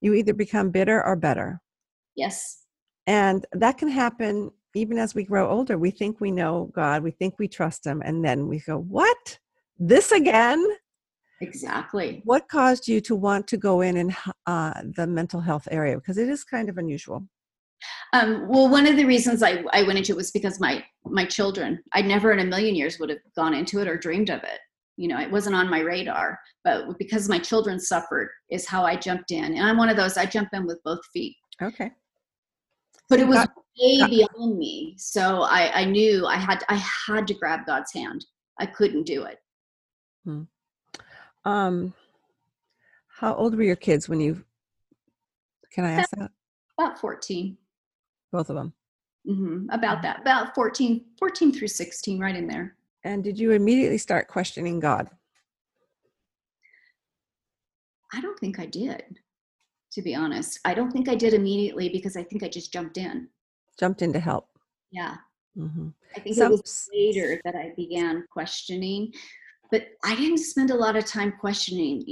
you 0.00 0.14
either 0.14 0.32
become 0.32 0.70
bitter 0.70 1.04
or 1.04 1.16
better. 1.16 1.60
Yes, 2.14 2.64
And 3.08 3.46
that 3.52 3.78
can 3.78 3.88
happen 3.88 4.50
even 4.74 4.98
as 4.98 5.14
we 5.14 5.24
grow 5.24 5.48
older. 5.48 5.78
We 5.78 5.90
think 5.90 6.20
we 6.20 6.30
know 6.30 6.70
God, 6.74 7.02
we 7.02 7.10
think 7.10 7.38
we 7.38 7.48
trust 7.48 7.84
Him, 7.86 8.02
and 8.04 8.22
then 8.22 8.46
we 8.46 8.60
go, 8.60 8.78
What? 8.78 9.38
This 9.78 10.12
again? 10.12 10.64
exactly. 11.40 12.20
What 12.24 12.48
caused 12.48 12.86
you 12.86 13.00
to 13.02 13.14
want 13.14 13.46
to 13.48 13.56
go 13.56 13.80
in 13.80 13.96
in 13.96 14.14
uh, 14.46 14.74
the 14.94 15.06
mental 15.06 15.40
health 15.40 15.66
area? 15.70 15.96
Because 15.96 16.18
it 16.18 16.28
is 16.28 16.44
kind 16.44 16.68
of 16.68 16.76
unusual. 16.78 17.26
Um, 18.12 18.46
well, 18.48 18.68
one 18.68 18.86
of 18.86 18.96
the 18.96 19.04
reasons 19.04 19.42
I, 19.42 19.64
I 19.72 19.84
went 19.84 19.98
into 19.98 20.12
it 20.12 20.16
was 20.16 20.30
because 20.30 20.60
my 20.60 20.84
my 21.06 21.24
children. 21.24 21.82
I 21.94 22.02
never 22.02 22.32
in 22.32 22.40
a 22.40 22.44
million 22.44 22.74
years 22.74 22.98
would 22.98 23.08
have 23.08 23.20
gone 23.34 23.54
into 23.54 23.80
it 23.80 23.88
or 23.88 23.96
dreamed 23.96 24.28
of 24.28 24.42
it. 24.42 24.60
You 24.98 25.08
know, 25.08 25.18
it 25.18 25.30
wasn't 25.30 25.56
on 25.56 25.70
my 25.70 25.80
radar. 25.80 26.38
But 26.62 26.98
because 26.98 27.26
my 27.28 27.38
children 27.38 27.80
suffered, 27.80 28.28
is 28.50 28.66
how 28.66 28.84
I 28.84 28.96
jumped 28.96 29.30
in. 29.30 29.44
And 29.44 29.62
I'm 29.62 29.78
one 29.78 29.88
of 29.88 29.96
those. 29.96 30.18
I 30.18 30.26
jump 30.26 30.50
in 30.52 30.66
with 30.66 30.80
both 30.84 31.00
feet. 31.14 31.36
Okay. 31.62 31.90
But 33.08 33.20
it 33.20 33.26
was 33.26 33.38
God- 33.38 33.48
way 33.80 34.08
beyond 34.08 34.58
me 34.58 34.94
so 34.98 35.42
I, 35.42 35.82
I 35.82 35.84
knew 35.84 36.26
i 36.26 36.36
had 36.36 36.64
i 36.68 36.74
had 36.74 37.26
to 37.28 37.34
grab 37.34 37.60
god's 37.64 37.92
hand 37.92 38.24
I 38.58 38.66
couldn't 38.66 39.04
do 39.04 39.24
it. 39.24 39.38
Hmm. 40.24 40.42
Um, 41.44 41.94
how 43.08 43.34
old 43.34 43.56
were 43.56 43.62
your 43.62 43.76
kids 43.76 44.08
when 44.08 44.20
you? 44.20 44.44
Can 45.72 45.84
I 45.84 45.92
ask 45.92 46.10
that? 46.16 46.30
About 46.78 46.98
14. 46.98 47.56
Both 48.32 48.50
of 48.50 48.56
them. 48.56 48.72
hmm 49.24 49.66
About 49.70 50.02
that. 50.02 50.20
About 50.20 50.54
14, 50.54 51.04
14 51.18 51.52
through 51.52 51.68
16, 51.68 52.18
right 52.18 52.36
in 52.36 52.46
there. 52.46 52.76
And 53.04 53.22
did 53.22 53.38
you 53.38 53.52
immediately 53.52 53.98
start 53.98 54.28
questioning 54.28 54.80
God? 54.80 55.08
I 58.12 58.20
don't 58.20 58.38
think 58.38 58.58
I 58.58 58.66
did, 58.66 59.20
to 59.92 60.02
be 60.02 60.14
honest. 60.14 60.58
I 60.64 60.74
don't 60.74 60.90
think 60.90 61.08
I 61.08 61.14
did 61.14 61.34
immediately 61.34 61.88
because 61.88 62.16
I 62.16 62.22
think 62.22 62.42
I 62.42 62.48
just 62.48 62.72
jumped 62.72 62.98
in. 62.98 63.28
Jumped 63.78 64.02
in 64.02 64.12
to 64.12 64.20
help. 64.20 64.48
Yeah. 64.90 65.16
hmm 65.56 65.88
I 66.16 66.20
think 66.20 66.36
Some- 66.36 66.52
it 66.52 66.62
was 66.62 66.88
later 66.92 67.40
that 67.44 67.54
I 67.54 67.72
began 67.76 68.24
questioning, 68.30 69.12
but 69.70 69.88
I 70.04 70.14
didn't 70.16 70.38
spend 70.38 70.70
a 70.70 70.74
lot 70.74 70.96
of 70.96 71.04
time 71.04 71.32
questioning. 71.38 72.04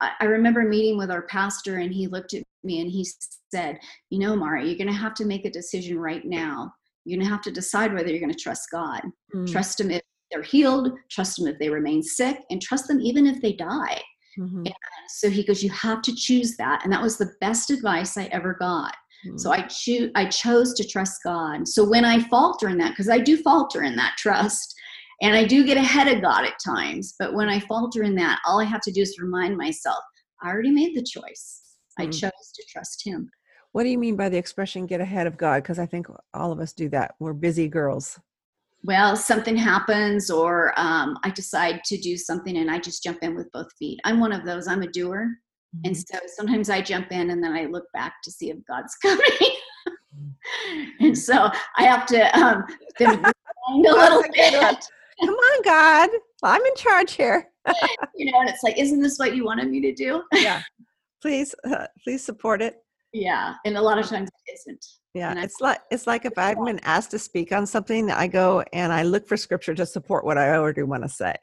I, 0.00 0.12
I 0.20 0.24
remember 0.24 0.62
meeting 0.62 0.96
with 0.96 1.10
our 1.10 1.22
pastor, 1.22 1.78
and 1.78 1.92
he 1.92 2.06
looked 2.06 2.32
at 2.34 2.42
me 2.64 2.80
and 2.80 2.90
he 2.90 3.06
said, 3.52 3.78
You 4.10 4.18
know, 4.18 4.34
Mara, 4.34 4.64
you're 4.64 4.78
going 4.78 4.86
to 4.86 4.92
have 4.94 5.14
to 5.14 5.26
make 5.26 5.44
a 5.44 5.50
decision 5.50 5.98
right 5.98 6.24
now. 6.24 6.72
You're 7.04 7.18
going 7.18 7.26
to 7.28 7.32
have 7.32 7.42
to 7.42 7.50
decide 7.50 7.92
whether 7.92 8.08
you're 8.08 8.20
going 8.20 8.32
to 8.32 8.38
trust 8.38 8.68
God. 8.72 9.02
Mm, 9.34 9.50
Trust 9.50 9.80
Him 9.80 9.90
if 9.90 10.02
they're 10.30 10.42
healed, 10.42 10.92
trust 11.10 11.38
Him 11.38 11.48
if 11.48 11.58
they 11.58 11.68
remain 11.68 12.02
sick, 12.02 12.38
and 12.50 12.62
trust 12.62 12.88
them 12.88 13.00
even 13.00 13.26
if 13.26 13.42
they 13.42 13.52
die. 13.52 14.00
Mhm, 14.38 14.72
So 15.08 15.28
he 15.30 15.44
goes, 15.44 15.62
You 15.62 15.70
have 15.70 16.02
to 16.02 16.14
choose 16.14 16.56
that. 16.56 16.82
And 16.84 16.92
that 16.92 17.02
was 17.02 17.18
the 17.18 17.32
best 17.40 17.70
advice 17.70 18.16
I 18.16 18.24
ever 18.26 18.54
got. 18.58 18.94
mm. 19.26 19.38
So 19.38 19.52
I 19.52 19.62
choose 19.62 20.10
I 20.14 20.26
chose 20.26 20.74
to 20.74 20.86
trust 20.86 21.20
God. 21.24 21.66
So 21.68 21.88
when 21.88 22.04
I 22.04 22.20
falter 22.28 22.68
in 22.68 22.78
that, 22.78 22.90
because 22.90 23.08
I 23.08 23.18
do 23.18 23.36
falter 23.42 23.82
in 23.82 23.96
that 23.96 24.14
trust, 24.18 24.74
and 25.20 25.36
I 25.36 25.44
do 25.44 25.64
get 25.64 25.76
ahead 25.76 26.08
of 26.08 26.22
God 26.22 26.44
at 26.44 26.54
times, 26.64 27.14
but 27.18 27.34
when 27.34 27.48
I 27.48 27.60
falter 27.60 28.02
in 28.02 28.14
that, 28.16 28.40
all 28.46 28.60
I 28.60 28.64
have 28.64 28.80
to 28.82 28.92
do 28.92 29.02
is 29.02 29.18
remind 29.20 29.56
myself, 29.56 30.02
I 30.42 30.48
already 30.50 30.70
made 30.72 30.96
the 30.96 31.02
choice. 31.04 31.60
I 31.98 32.06
Mm. 32.06 32.12
chose 32.12 32.52
to 32.54 32.64
trust 32.68 33.02
him. 33.04 33.30
What 33.72 33.84
do 33.84 33.88
you 33.90 33.98
mean 33.98 34.16
by 34.16 34.28
the 34.28 34.36
expression 34.38 34.86
"get 34.86 35.00
ahead 35.00 35.26
of 35.26 35.36
God"? 35.36 35.62
Because 35.62 35.78
I 35.78 35.86
think 35.86 36.06
all 36.34 36.52
of 36.52 36.58
us 36.60 36.72
do 36.72 36.88
that. 36.90 37.14
We're 37.18 37.32
busy 37.32 37.68
girls. 37.68 38.18
Well, 38.84 39.16
something 39.16 39.56
happens, 39.56 40.28
or 40.30 40.72
um, 40.76 41.16
I 41.22 41.30
decide 41.30 41.84
to 41.84 41.96
do 41.98 42.16
something 42.16 42.56
and 42.56 42.70
I 42.70 42.78
just 42.80 43.02
jump 43.02 43.18
in 43.22 43.36
with 43.36 43.48
both 43.52 43.68
feet. 43.78 44.00
I'm 44.04 44.18
one 44.18 44.32
of 44.32 44.44
those, 44.44 44.66
I'm 44.66 44.82
a 44.82 44.88
doer. 44.88 45.28
And 45.84 45.94
Mhm. 45.94 46.04
so 46.12 46.18
sometimes 46.36 46.68
I 46.68 46.82
jump 46.82 47.12
in 47.12 47.30
and 47.30 47.42
then 47.42 47.52
I 47.52 47.64
look 47.66 47.84
back 47.94 48.14
to 48.24 48.30
see 48.30 48.50
if 48.50 48.58
God's 48.66 48.94
coming. 49.02 49.56
and 51.00 51.16
so 51.16 51.48
I 51.76 51.84
have 51.84 52.06
to 52.06 52.38
um, 52.38 52.64
a 53.00 53.04
little 53.82 54.22
bit. 54.34 54.54
Come 55.20 55.34
on, 55.34 55.62
God. 55.62 56.10
I'm 56.42 56.60
in 56.64 56.74
charge 56.76 57.12
here. 57.12 57.48
you 58.16 58.30
know, 58.32 58.40
and 58.40 58.48
it's 58.48 58.62
like, 58.64 58.76
isn't 58.78 59.00
this 59.00 59.18
what 59.18 59.36
you 59.36 59.44
wanted 59.44 59.70
me 59.70 59.80
to 59.80 59.94
do? 59.94 60.22
yeah. 60.34 60.60
Please, 61.22 61.54
uh, 61.64 61.86
please 62.02 62.22
support 62.24 62.60
it. 62.60 62.82
Yeah, 63.12 63.54
and 63.64 63.76
a 63.76 63.80
lot 63.80 63.98
of 63.98 64.06
times 64.08 64.28
it 64.46 64.52
isn't. 64.54 64.84
Yeah, 65.14 65.34
it's 65.42 65.60
like 65.60 65.80
it's 65.90 66.06
like 66.06 66.24
if 66.24 66.38
I've 66.38 66.64
been 66.64 66.80
asked 66.84 67.10
to 67.10 67.18
speak 67.18 67.52
on 67.52 67.66
something, 67.66 68.10
I 68.10 68.26
go 68.26 68.64
and 68.72 68.92
I 68.92 69.02
look 69.02 69.28
for 69.28 69.36
scripture 69.36 69.74
to 69.74 69.84
support 69.84 70.24
what 70.24 70.38
I 70.38 70.56
already 70.56 70.82
want 70.84 71.02
to 71.02 71.08
say, 71.08 71.34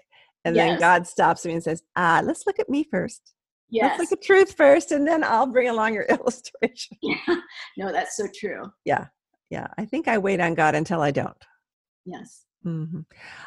and 0.44 0.56
then 0.56 0.80
God 0.80 1.06
stops 1.06 1.46
me 1.46 1.54
and 1.54 1.64
says, 1.64 1.84
"Ah, 1.96 2.22
let's 2.24 2.48
look 2.48 2.60
at 2.60 2.70
me 2.70 2.84
first. 2.90 3.34
Yes. 3.70 4.00
Let's 4.00 4.12
look 4.12 4.20
at 4.20 4.26
truth 4.26 4.54
first, 4.54 4.92
and 4.92 5.08
then 5.08 5.24
I'll 5.24 5.46
bring 5.46 5.70
along 5.70 5.94
your 5.94 6.04
illustration." 6.10 6.98
yeah. 7.04 7.36
No, 7.78 7.92
that's 7.92 8.18
so 8.18 8.28
true. 8.40 8.72
Yeah, 8.86 9.06
yeah, 9.52 9.68
I 9.78 9.86
think 9.86 10.08
I 10.08 10.18
wait 10.18 10.40
on 10.40 10.56
God 10.56 10.74
until 10.74 11.02
I 11.02 11.12
don't. 11.12 11.38
Yes. 12.06 12.46
Hmm 12.64 13.00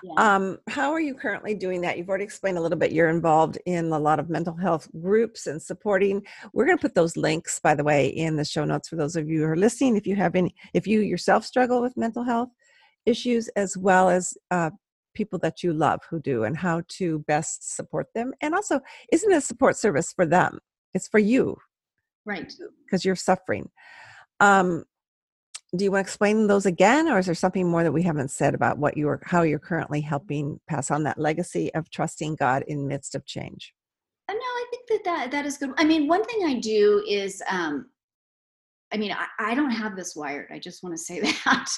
Yeah. 0.02 0.14
Um, 0.16 0.58
how 0.68 0.92
are 0.92 1.00
you 1.00 1.14
currently 1.14 1.54
doing 1.54 1.80
that? 1.82 1.98
You've 1.98 2.08
already 2.08 2.24
explained 2.24 2.58
a 2.58 2.60
little 2.60 2.78
bit. 2.78 2.92
You're 2.92 3.10
involved 3.10 3.58
in 3.66 3.92
a 3.92 3.98
lot 3.98 4.18
of 4.18 4.30
mental 4.30 4.56
health 4.56 4.88
groups 5.00 5.46
and 5.46 5.60
supporting. 5.60 6.24
We're 6.52 6.64
going 6.64 6.78
to 6.78 6.82
put 6.82 6.94
those 6.94 7.16
links, 7.16 7.60
by 7.60 7.74
the 7.74 7.84
way, 7.84 8.06
in 8.06 8.36
the 8.36 8.44
show 8.44 8.64
notes 8.64 8.88
for 8.88 8.96
those 8.96 9.16
of 9.16 9.28
you 9.28 9.40
who 9.40 9.46
are 9.46 9.56
listening. 9.56 9.96
If 9.96 10.06
you 10.06 10.16
have 10.16 10.34
any, 10.34 10.54
if 10.72 10.86
you 10.86 11.00
yourself 11.00 11.44
struggle 11.44 11.82
with 11.82 11.96
mental 11.96 12.24
health 12.24 12.48
issues, 13.04 13.48
as 13.48 13.76
well 13.76 14.08
as 14.08 14.34
uh, 14.50 14.70
people 15.14 15.38
that 15.40 15.62
you 15.62 15.72
love 15.72 16.00
who 16.08 16.18
do, 16.20 16.44
and 16.44 16.56
how 16.56 16.82
to 16.88 17.18
best 17.20 17.74
support 17.76 18.06
them, 18.14 18.32
and 18.40 18.54
also, 18.54 18.80
isn't 19.12 19.30
it 19.30 19.36
a 19.36 19.40
support 19.40 19.76
service 19.76 20.12
for 20.12 20.24
them? 20.24 20.58
It's 20.94 21.08
for 21.08 21.18
you 21.18 21.56
right. 22.24 22.52
because 22.84 23.04
you're 23.04 23.16
suffering. 23.16 23.70
Um, 24.40 24.84
do 25.74 25.84
you 25.84 25.90
want 25.90 26.04
to 26.04 26.08
explain 26.08 26.46
those 26.46 26.66
again, 26.66 27.08
or 27.08 27.18
is 27.18 27.26
there 27.26 27.34
something 27.34 27.68
more 27.68 27.82
that 27.82 27.92
we 27.92 28.02
haven't 28.02 28.30
said 28.30 28.54
about 28.54 28.78
what 28.78 28.96
you 28.96 29.08
are, 29.08 29.20
how 29.24 29.42
you're 29.42 29.58
currently 29.58 30.02
helping 30.02 30.60
pass 30.68 30.90
on 30.90 31.04
that 31.04 31.18
legacy 31.18 31.72
of 31.74 31.90
trusting 31.90 32.36
God 32.36 32.62
in 32.66 32.86
midst 32.86 33.14
of 33.14 33.24
change? 33.24 33.72
Uh, 34.28 34.34
No, 34.34 34.38
I 34.38 34.64
think 34.70 34.88
that, 34.88 35.04
that 35.04 35.30
that 35.30 35.46
is 35.46 35.56
good. 35.56 35.70
I 35.78 35.84
mean, 35.84 36.08
one 36.08 36.24
thing 36.24 36.44
I 36.46 36.60
do 36.60 37.02
is, 37.08 37.42
um, 37.48 37.86
I 38.92 38.98
mean, 38.98 39.12
I, 39.12 39.26
I 39.38 39.54
don't 39.54 39.70
have 39.70 39.96
this 39.96 40.14
wired. 40.14 40.48
I 40.52 40.58
just 40.58 40.82
want 40.82 40.94
to 40.94 41.02
say 41.02 41.20
that 41.44 41.70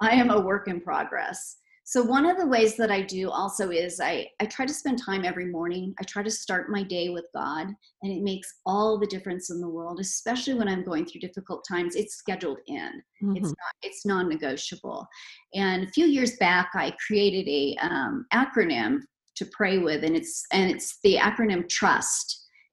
I 0.00 0.12
am 0.12 0.30
a 0.30 0.40
work 0.40 0.68
in 0.68 0.80
progress. 0.80 1.58
So 1.92 2.02
one 2.02 2.24
of 2.24 2.38
the 2.38 2.46
ways 2.46 2.74
that 2.78 2.90
I 2.90 3.02
do 3.02 3.28
also 3.28 3.68
is 3.68 4.00
I 4.00 4.26
I 4.40 4.46
try 4.46 4.64
to 4.64 4.72
spend 4.72 4.98
time 4.98 5.26
every 5.26 5.44
morning. 5.44 5.94
I 6.00 6.04
try 6.04 6.22
to 6.22 6.30
start 6.30 6.70
my 6.70 6.82
day 6.82 7.10
with 7.10 7.26
God, 7.34 7.66
and 8.02 8.10
it 8.10 8.22
makes 8.22 8.48
all 8.64 8.98
the 8.98 9.06
difference 9.06 9.50
in 9.50 9.60
the 9.60 9.68
world, 9.68 10.00
especially 10.00 10.54
when 10.54 10.68
I'm 10.68 10.86
going 10.86 11.04
through 11.04 11.20
difficult 11.20 11.66
times. 11.68 11.94
It's 11.94 12.14
scheduled 12.14 12.60
in. 12.66 13.02
it's 13.36 13.50
Mhm. 13.50 13.60
not 13.62 13.74
it's 13.82 14.06
non-negotiable 14.06 15.06
and 15.54 15.84
a 15.84 15.92
few 15.96 16.06
years 16.06 16.36
back 16.38 16.70
i 16.74 16.90
created 17.06 17.46
a 17.48 17.76
um, 17.88 18.26
acronym 18.32 18.98
to 19.36 19.44
pray 19.58 19.78
with 19.78 20.02
and 20.02 20.16
it's 20.16 20.44
and 20.52 20.68
it's 20.70 20.98
the 21.04 21.14
acronym 21.16 21.68
trust 21.68 22.26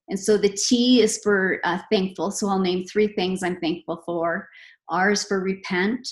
and 0.08 0.20
so 0.20 0.38
the 0.38 0.50
t 0.68 1.02
is 1.04 1.20
for 1.24 1.60
uh, 1.66 1.80
thankful 1.92 2.32
so 2.32 2.48
i'll 2.50 2.58
name 2.72 2.84
three 2.86 3.10
things 3.20 3.44
i'm 3.44 3.60
thankful 3.60 4.02
for 4.08 4.50
r 4.90 5.12
is 5.12 5.24
for 5.24 5.40
repent 5.40 6.08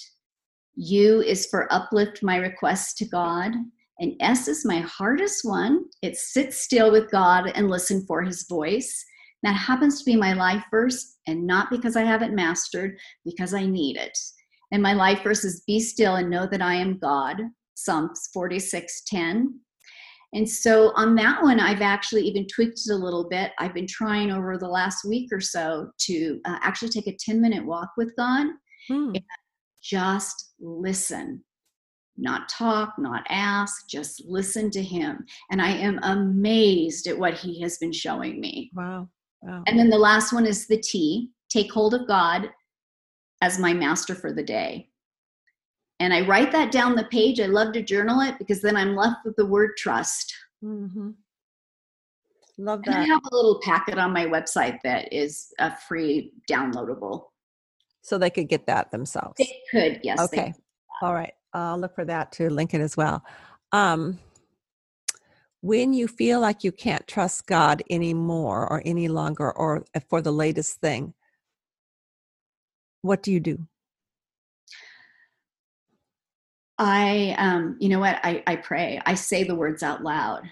u 0.78 1.22
is 1.22 1.48
for 1.48 1.72
uplift 1.74 2.24
my 2.24 2.38
requests 2.38 2.94
to 2.94 3.06
god 3.06 3.52
and 4.00 4.14
s 4.22 4.48
is 4.48 4.66
my 4.66 4.80
hardest 4.80 5.42
one 5.44 5.84
it's 6.02 6.34
sit 6.34 6.54
still 6.54 6.92
with 6.92 7.12
god 7.12 7.52
and 7.56 7.70
listen 7.70 8.06
for 8.06 8.22
his 8.22 8.46
voice 8.48 9.04
that 9.44 9.54
happens 9.54 10.00
to 10.00 10.06
be 10.06 10.16
my 10.16 10.34
life 10.34 10.64
verse 10.72 11.18
and 11.28 11.46
not 11.46 11.70
because 11.70 11.96
i 11.96 12.02
haven't 12.02 12.36
mastered 12.36 12.98
because 13.26 13.54
I 13.54 13.66
need 13.66 13.98
it. 13.98 14.18
And 14.72 14.82
my 14.84 14.94
life 14.94 15.24
verse 15.24 15.44
is 15.44 15.64
be 15.66 15.80
still 15.80 16.16
and 16.16 16.30
know 16.30 16.48
that 16.52 16.62
I 16.62 16.76
am 16.76 17.00
God, 17.00 17.38
Psalms 17.76 18.30
46 18.34 19.04
10. 19.08 19.60
And 20.34 20.48
so 20.48 20.92
on 20.96 21.16
that 21.16 21.42
one, 21.42 21.60
I've 21.60 21.82
actually 21.82 22.24
even 22.24 22.46
tweaked 22.54 22.82
it 22.86 22.92
a 22.92 22.96
little 22.96 23.30
bit. 23.30 23.54
I've 23.60 23.74
been 23.74 23.88
trying 23.88 24.30
over 24.30 24.58
the 24.58 24.68
last 24.68 25.06
week 25.06 25.30
or 25.32 25.40
so 25.40 25.90
to 26.00 26.40
uh, 26.44 26.58
actually 26.62 26.90
take 26.90 27.08
a 27.08 27.16
10 27.18 27.40
minute 27.42 27.66
walk 27.66 27.90
with 27.96 28.14
God, 28.18 28.48
Hmm. 28.90 29.14
Just 29.88 30.54
listen. 30.60 31.44
Not 32.18 32.50
talk, 32.50 32.94
not 32.98 33.26
ask, 33.30 33.88
just 33.88 34.24
listen 34.26 34.72
to 34.72 34.82
him. 34.82 35.26
And 35.52 35.62
I 35.62 35.70
am 35.70 36.00
amazed 36.04 37.08
at 37.08 37.18
what 37.18 37.36
he 37.36 37.62
has 37.62 37.78
been 37.78 37.92
showing 37.92 38.42
me. 38.42 38.72
Wow. 38.76 39.08
Wow. 39.42 39.64
And 39.68 39.78
then 39.78 39.90
the 39.90 40.00
last 40.00 40.34
one 40.34 40.46
is 40.46 40.68
the 40.68 40.78
T 40.80 41.32
take 41.50 41.72
hold 41.72 41.94
of 41.94 42.08
God 42.08 42.50
as 43.42 43.60
my 43.60 43.74
master 43.74 44.16
for 44.16 44.34
the 44.34 44.44
day. 44.44 44.90
And 46.00 46.14
I 46.14 46.28
write 46.28 46.52
that 46.52 46.72
down 46.72 46.96
the 46.96 47.06
page. 47.06 47.40
I 47.40 47.46
love 47.46 47.74
to 47.74 47.82
journal 47.82 48.22
it 48.22 48.38
because 48.40 48.62
then 48.62 48.76
I'm 48.76 48.96
left 48.96 49.18
with 49.26 49.36
the 49.36 49.46
word 49.46 49.78
trust. 49.78 50.34
hmm 50.62 51.12
Love 52.60 52.82
And 52.88 52.96
I 52.96 53.04
have 53.04 53.22
a 53.24 53.36
little 53.36 53.62
packet 53.64 54.00
on 54.00 54.12
my 54.12 54.26
website 54.26 54.80
that 54.84 55.14
is 55.14 55.54
a 55.60 55.76
free 55.88 56.34
downloadable. 56.50 57.26
So 58.08 58.18
they 58.18 58.30
could 58.30 58.48
get 58.48 58.68
that 58.68 58.90
themselves. 58.90 59.36
They 59.38 59.60
could, 59.70 60.00
yes. 60.02 60.18
Okay. 60.22 60.54
All 61.02 61.14
right. 61.14 61.34
I'll 61.52 61.78
look 61.78 61.94
for 61.94 62.06
that 62.06 62.32
to 62.34 62.50
link 62.50 62.74
it 62.74 62.80
as 62.80 62.96
well. 62.96 63.22
Um, 63.74 64.18
when 65.60 65.92
you 65.92 66.08
feel 66.08 66.40
like 66.40 66.64
you 66.64 66.72
can't 66.72 67.06
trust 67.06 67.48
God 67.48 67.84
anymore 67.90 68.66
or 68.72 68.82
any 68.86 69.10
longer 69.10 69.52
or 69.52 69.84
for 70.10 70.22
the 70.22 70.32
latest 70.32 70.80
thing, 70.80 71.16
what 73.02 73.22
do 73.22 73.34
you 73.34 73.42
do? 73.42 73.68
I, 76.78 77.36
um, 77.38 77.76
you 77.82 77.90
know 77.90 78.00
what? 78.00 78.22
I, 78.24 78.42
I 78.48 78.56
pray. 78.56 79.02
I 79.06 79.16
say 79.16 79.44
the 79.44 79.56
words 79.56 79.84
out 79.84 80.02
loud. 80.02 80.44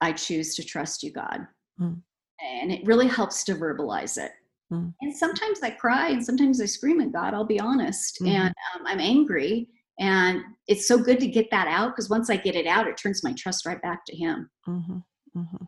I 0.00 0.10
choose 0.10 0.56
to 0.56 0.64
trust 0.64 1.04
you, 1.04 1.12
God. 1.12 1.46
Mm. 1.80 2.00
And 2.42 2.72
it 2.72 2.84
really 2.84 3.06
helps 3.06 3.44
to 3.44 3.54
verbalize 3.54 4.18
it. 4.18 4.32
Mm. 4.72 4.94
And 5.00 5.16
sometimes 5.16 5.60
I 5.62 5.70
cry 5.70 6.08
and 6.08 6.24
sometimes 6.24 6.60
I 6.60 6.66
scream 6.66 7.00
at 7.00 7.12
God, 7.12 7.34
I'll 7.34 7.44
be 7.44 7.60
honest. 7.60 8.18
Mhm. 8.22 8.28
And 8.28 8.54
um, 8.74 8.86
I'm 8.86 9.00
angry. 9.00 9.68
And 9.98 10.42
it's 10.66 10.88
so 10.88 10.98
good 10.98 11.20
to 11.20 11.28
get 11.28 11.50
that 11.50 11.68
out 11.68 11.90
because 11.90 12.10
once 12.10 12.28
I 12.30 12.36
get 12.36 12.56
it 12.56 12.66
out, 12.66 12.88
it 12.88 12.96
turns 12.96 13.22
my 13.22 13.32
trust 13.34 13.66
right 13.66 13.80
back 13.82 14.04
to 14.06 14.16
Him. 14.16 14.50
hmm 14.64 14.98
hmm 15.34 15.64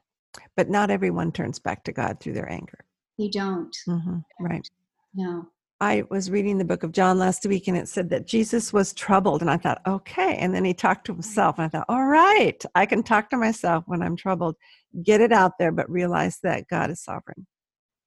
But 0.57 0.69
not 0.71 0.91
everyone 0.91 1.33
turns 1.33 1.59
back 1.59 1.85
to 1.85 1.93
God 1.93 2.19
through 2.21 2.33
their 2.35 2.51
anger. 2.51 2.85
You 3.19 3.31
don't. 3.31 3.77
hmm 3.87 4.19
Right. 4.41 4.69
No. 5.15 5.47
I 5.81 6.05
was 6.11 6.31
reading 6.31 6.57
the 6.57 6.65
book 6.65 6.83
of 6.85 6.93
John 6.93 7.19
last 7.19 7.45
week 7.45 7.69
and 7.69 7.77
it 7.77 7.87
said 7.89 8.09
that 8.11 8.27
Jesus 8.27 8.73
was 8.73 8.95
troubled. 8.95 9.43
And 9.43 9.51
I 9.51 9.59
thought, 9.59 9.83
okay. 9.87 10.37
And 10.37 10.55
then 10.55 10.65
he 10.65 10.73
talked 10.73 11.05
to 11.07 11.13
himself. 11.13 11.59
And 11.59 11.67
I 11.67 11.69
thought, 11.69 11.85
all 11.89 12.07
right, 12.07 12.63
I 12.75 12.87
can 12.87 13.03
talk 13.03 13.29
to 13.31 13.37
myself 13.37 13.85
when 13.87 14.01
I'm 14.03 14.17
troubled, 14.17 14.57
get 15.03 15.21
it 15.21 15.33
out 15.33 15.53
there, 15.59 15.73
but 15.73 15.91
realize 15.91 16.39
that 16.43 16.67
God 16.69 16.91
is 16.91 17.03
sovereign. 17.03 17.47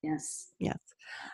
Yes. 0.02 0.52
Yes. 0.60 0.78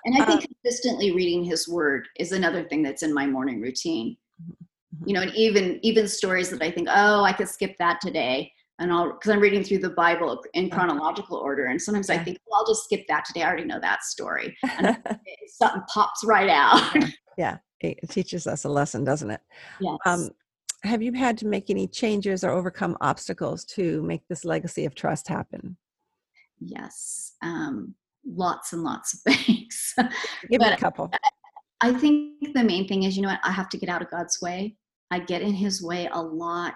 And 0.05 0.15
I 0.15 0.25
think 0.25 0.41
um, 0.41 0.47
consistently 0.47 1.11
reading 1.11 1.43
his 1.43 1.67
word 1.67 2.07
is 2.17 2.31
another 2.31 2.63
thing 2.63 2.81
that's 2.81 3.03
in 3.03 3.13
my 3.13 3.25
morning 3.27 3.61
routine. 3.61 4.17
Mm-hmm. 4.41 5.07
You 5.07 5.13
know, 5.13 5.21
and 5.21 5.35
even 5.35 5.79
even 5.83 6.07
stories 6.07 6.49
that 6.49 6.61
I 6.61 6.71
think, 6.71 6.87
oh, 6.89 7.23
I 7.23 7.33
could 7.33 7.49
skip 7.49 7.75
that 7.79 7.99
today 8.01 8.51
and 8.79 8.91
I'll 8.91 9.13
because 9.13 9.31
I'm 9.31 9.39
reading 9.39 9.63
through 9.63 9.79
the 9.79 9.89
Bible 9.91 10.43
in 10.53 10.69
chronological 10.69 11.37
order, 11.37 11.65
and 11.65 11.81
sometimes 11.81 12.09
yeah. 12.09 12.15
I 12.15 12.23
think, 12.23 12.39
well, 12.45 12.59
I'll 12.59 12.67
just 12.67 12.83
skip 12.83 13.05
that 13.07 13.25
today. 13.25 13.43
I 13.43 13.47
already 13.47 13.65
know 13.65 13.79
that 13.79 14.03
story, 14.03 14.57
and 14.63 14.97
something 15.47 15.81
pops 15.87 16.23
right 16.23 16.49
out. 16.49 16.81
yeah, 17.37 17.57
it 17.79 18.09
teaches 18.09 18.47
us 18.47 18.65
a 18.65 18.69
lesson, 18.69 19.03
doesn't 19.03 19.31
it? 19.31 19.41
Yes. 19.79 19.97
Um, 20.05 20.29
have 20.83 21.01
you 21.01 21.13
had 21.13 21.37
to 21.39 21.47
make 21.47 21.69
any 21.69 21.87
changes 21.87 22.43
or 22.43 22.51
overcome 22.51 22.97
obstacles 23.01 23.65
to 23.65 24.03
make 24.03 24.27
this 24.27 24.45
legacy 24.45 24.85
of 24.85 24.93
trust 24.93 25.27
happen? 25.27 25.77
Yes, 26.59 27.33
um, 27.41 27.95
lots 28.25 28.73
and 28.73 28.83
lots 28.83 29.13
of 29.13 29.19
things. 29.33 29.93
Give 30.49 30.61
me 30.61 30.67
a 30.67 30.77
couple. 30.77 31.11
I 31.81 31.93
think 31.93 32.53
the 32.53 32.63
main 32.63 32.87
thing 32.87 33.03
is, 33.03 33.15
you 33.15 33.21
know 33.21 33.29
what? 33.29 33.39
I 33.43 33.51
have 33.51 33.69
to 33.69 33.77
get 33.77 33.89
out 33.89 34.01
of 34.01 34.09
God's 34.09 34.39
way. 34.41 34.75
I 35.11 35.19
get 35.19 35.41
in 35.41 35.53
His 35.53 35.83
way 35.83 36.09
a 36.11 36.21
lot 36.21 36.75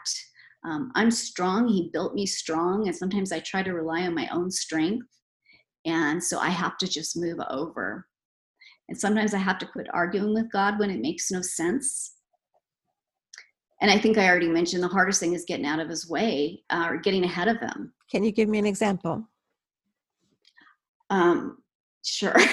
um, 0.65 0.91
I'm 0.95 1.11
strong. 1.11 1.67
He 1.67 1.89
built 1.93 2.13
me 2.13 2.25
strong. 2.25 2.87
And 2.87 2.95
sometimes 2.95 3.31
I 3.31 3.39
try 3.39 3.63
to 3.63 3.73
rely 3.73 4.05
on 4.05 4.15
my 4.15 4.27
own 4.31 4.51
strength. 4.51 5.07
And 5.85 6.23
so 6.23 6.39
I 6.39 6.49
have 6.49 6.77
to 6.79 6.87
just 6.87 7.17
move 7.17 7.39
over. 7.49 8.05
And 8.89 8.99
sometimes 8.99 9.33
I 9.33 9.37
have 9.37 9.59
to 9.59 9.67
quit 9.67 9.87
arguing 9.93 10.33
with 10.33 10.51
God 10.51 10.79
when 10.79 10.89
it 10.89 10.99
makes 10.99 11.31
no 11.31 11.41
sense. 11.41 12.15
And 13.81 13.89
I 13.89 13.97
think 13.97 14.17
I 14.17 14.27
already 14.27 14.49
mentioned 14.49 14.83
the 14.83 14.89
hardest 14.89 15.21
thing 15.21 15.33
is 15.33 15.45
getting 15.47 15.65
out 15.65 15.79
of 15.79 15.87
his 15.87 16.09
way 16.09 16.63
uh, 16.69 16.87
or 16.89 16.97
getting 16.97 17.23
ahead 17.23 17.47
of 17.47 17.59
him. 17.59 17.93
Can 18.11 18.23
you 18.23 18.31
give 18.31 18.49
me 18.49 18.59
an 18.59 18.65
example? 18.65 19.25
Um, 21.09 21.57
sure. 22.03 22.35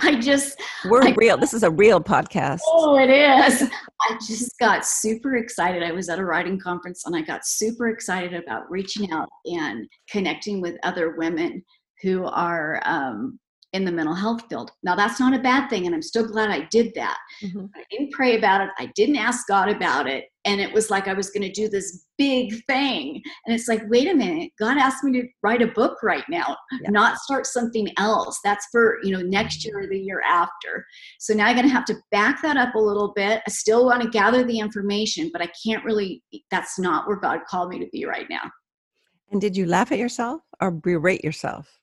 I 0.00 0.18
just 0.20 0.60
we're 0.86 1.02
I, 1.02 1.14
real. 1.16 1.36
This 1.36 1.54
is 1.54 1.62
a 1.62 1.70
real 1.70 2.00
podcast. 2.00 2.60
Oh, 2.66 2.98
it 2.98 3.10
is. 3.10 3.68
I 4.02 4.18
just 4.26 4.58
got 4.58 4.86
super 4.86 5.36
excited. 5.36 5.82
I 5.82 5.92
was 5.92 6.08
at 6.08 6.18
a 6.18 6.24
writing 6.24 6.58
conference 6.58 7.04
and 7.04 7.16
I 7.16 7.22
got 7.22 7.46
super 7.46 7.88
excited 7.88 8.32
about 8.34 8.70
reaching 8.70 9.10
out 9.12 9.28
and 9.44 9.88
connecting 10.10 10.60
with 10.60 10.76
other 10.82 11.16
women 11.16 11.64
who 12.02 12.24
are 12.26 12.80
um, 12.84 13.38
in 13.72 13.84
the 13.84 13.92
mental 13.92 14.14
health 14.14 14.42
field. 14.48 14.70
Now, 14.82 14.94
that's 14.96 15.20
not 15.20 15.34
a 15.34 15.38
bad 15.38 15.68
thing, 15.68 15.86
and 15.86 15.94
I'm 15.94 16.02
still 16.02 16.26
glad 16.26 16.50
I 16.50 16.66
did 16.70 16.92
that. 16.94 17.18
Mm-hmm. 17.42 17.66
I 17.74 17.84
didn't 17.90 18.12
pray 18.12 18.36
about 18.38 18.62
it, 18.62 18.70
I 18.78 18.86
didn't 18.94 19.16
ask 19.16 19.46
God 19.46 19.68
about 19.68 20.06
it, 20.06 20.24
and 20.44 20.60
it 20.60 20.72
was 20.72 20.90
like 20.90 21.06
I 21.06 21.12
was 21.12 21.28
going 21.28 21.42
to 21.42 21.52
do 21.52 21.68
this 21.68 22.06
big 22.16 22.64
thing. 22.64 23.20
And 23.44 23.54
it's 23.54 23.68
like, 23.68 23.82
wait 23.88 24.08
a 24.08 24.14
minute, 24.14 24.52
God 24.58 24.78
asked 24.78 25.04
me 25.04 25.20
to 25.20 25.28
write 25.42 25.60
a 25.60 25.66
book 25.66 26.02
right 26.02 26.24
now, 26.30 26.56
yeah. 26.80 26.90
not 26.90 27.18
start 27.18 27.46
something 27.46 27.88
else. 27.98 28.40
That's 28.42 28.66
for 28.72 28.98
you 29.02 29.12
know 29.12 29.20
next 29.20 29.64
year 29.64 29.80
or 29.80 29.86
the 29.86 29.98
year 29.98 30.22
after. 30.26 30.86
So 31.18 31.34
now 31.34 31.46
I'm 31.46 31.56
going 31.56 31.68
to 31.68 31.74
have 31.74 31.84
to 31.86 31.96
back 32.10 32.40
that 32.42 32.56
up 32.56 32.74
a 32.74 32.80
little 32.80 33.12
bit. 33.14 33.42
I 33.46 33.50
still 33.50 33.84
want 33.84 34.02
to 34.02 34.08
gather 34.08 34.44
the 34.44 34.58
information, 34.58 35.30
but 35.32 35.42
I 35.42 35.50
can't 35.62 35.84
really. 35.84 36.22
That's 36.50 36.78
not 36.78 37.06
where 37.06 37.16
God 37.16 37.40
called 37.48 37.68
me 37.68 37.78
to 37.80 37.88
be 37.92 38.06
right 38.06 38.26
now. 38.30 38.50
And 39.30 39.40
did 39.40 39.56
you 39.56 39.66
laugh 39.66 39.92
at 39.92 39.98
yourself 39.98 40.40
or 40.60 40.70
berate 40.70 41.22
yourself? 41.22 41.78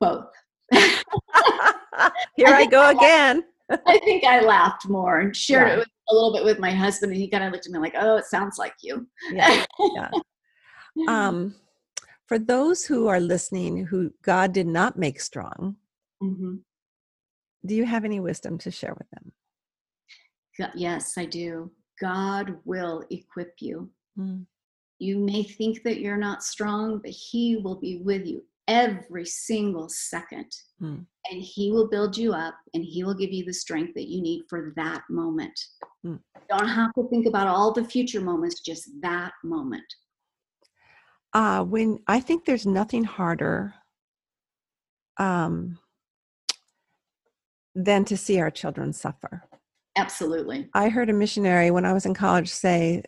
Both. 0.00 0.26
Here 2.36 2.48
I, 2.48 2.62
I 2.62 2.66
go 2.66 2.90
again. 2.90 3.44
I 3.86 3.98
think 3.98 4.24
I 4.24 4.40
laughed 4.40 4.88
more 4.88 5.20
and 5.20 5.34
shared 5.34 5.68
yeah. 5.68 5.82
it 5.82 5.88
a 6.08 6.14
little 6.14 6.32
bit 6.32 6.44
with 6.44 6.58
my 6.58 6.72
husband, 6.72 7.12
and 7.12 7.20
he 7.20 7.28
kind 7.28 7.44
of 7.44 7.52
looked 7.52 7.66
at 7.66 7.72
me 7.72 7.78
like, 7.78 7.94
"Oh, 7.96 8.16
it 8.16 8.24
sounds 8.24 8.58
like 8.58 8.74
you." 8.82 9.06
Yeah. 9.32 9.64
yeah. 9.78 10.10
Um, 11.06 11.54
for 12.26 12.36
those 12.36 12.84
who 12.84 13.06
are 13.06 13.20
listening, 13.20 13.86
who 13.86 14.12
God 14.22 14.52
did 14.52 14.66
not 14.66 14.98
make 14.98 15.20
strong, 15.20 15.76
mm-hmm. 16.20 16.56
do 17.64 17.74
you 17.74 17.86
have 17.86 18.04
any 18.04 18.18
wisdom 18.18 18.58
to 18.58 18.72
share 18.72 18.94
with 18.98 19.08
them? 19.10 19.32
Yes, 20.74 21.16
I 21.16 21.26
do. 21.26 21.70
God 22.00 22.56
will 22.64 23.04
equip 23.10 23.54
you. 23.60 23.88
Mm. 24.18 24.46
You 24.98 25.18
may 25.18 25.44
think 25.44 25.82
that 25.84 26.00
you're 26.00 26.18
not 26.18 26.42
strong, 26.42 26.98
but 26.98 27.12
He 27.12 27.56
will 27.56 27.76
be 27.76 27.98
with 28.04 28.26
you 28.26 28.42
every 28.70 29.26
single 29.26 29.88
second. 29.88 30.46
Mm. 30.80 31.04
And 31.30 31.42
He 31.42 31.70
will 31.72 31.88
build 31.88 32.16
you 32.16 32.32
up 32.32 32.54
and 32.72 32.84
He 32.84 33.04
will 33.04 33.14
give 33.14 33.32
you 33.32 33.44
the 33.44 33.52
strength 33.52 33.94
that 33.94 34.08
you 34.08 34.22
need 34.22 34.44
for 34.48 34.72
that 34.76 35.02
moment. 35.10 35.58
Mm. 36.06 36.20
don't 36.48 36.68
have 36.68 36.92
to 36.94 37.06
think 37.10 37.26
about 37.26 37.46
all 37.46 37.72
the 37.72 37.84
future 37.84 38.22
moments, 38.22 38.60
just 38.60 38.88
that 39.02 39.32
moment. 39.44 39.84
Uh, 41.34 41.62
when 41.62 41.98
I 42.06 42.20
think 42.20 42.44
there's 42.44 42.66
nothing 42.66 43.04
harder 43.04 43.74
um, 45.18 45.78
than 47.74 48.04
to 48.06 48.16
see 48.16 48.40
our 48.40 48.50
children 48.50 48.92
suffer. 48.92 49.44
Absolutely. 49.96 50.68
I 50.74 50.88
heard 50.88 51.10
a 51.10 51.12
missionary 51.12 51.70
when 51.70 51.84
I 51.84 51.92
was 51.92 52.06
in 52.06 52.14
college 52.14 52.48
say 52.48 53.02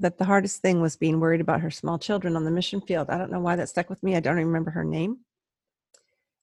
that 0.00 0.18
the 0.18 0.24
hardest 0.24 0.62
thing 0.62 0.80
was 0.80 0.96
being 0.96 1.20
worried 1.20 1.40
about 1.40 1.60
her 1.60 1.70
small 1.70 1.98
children 1.98 2.36
on 2.36 2.44
the 2.44 2.50
mission 2.50 2.80
field. 2.80 3.10
I 3.10 3.18
don't 3.18 3.30
know 3.30 3.40
why 3.40 3.56
that 3.56 3.68
stuck 3.68 3.90
with 3.90 4.02
me. 4.02 4.16
I 4.16 4.20
don't 4.20 4.38
even 4.38 4.48
remember 4.48 4.70
her 4.70 4.84
name. 4.84 5.18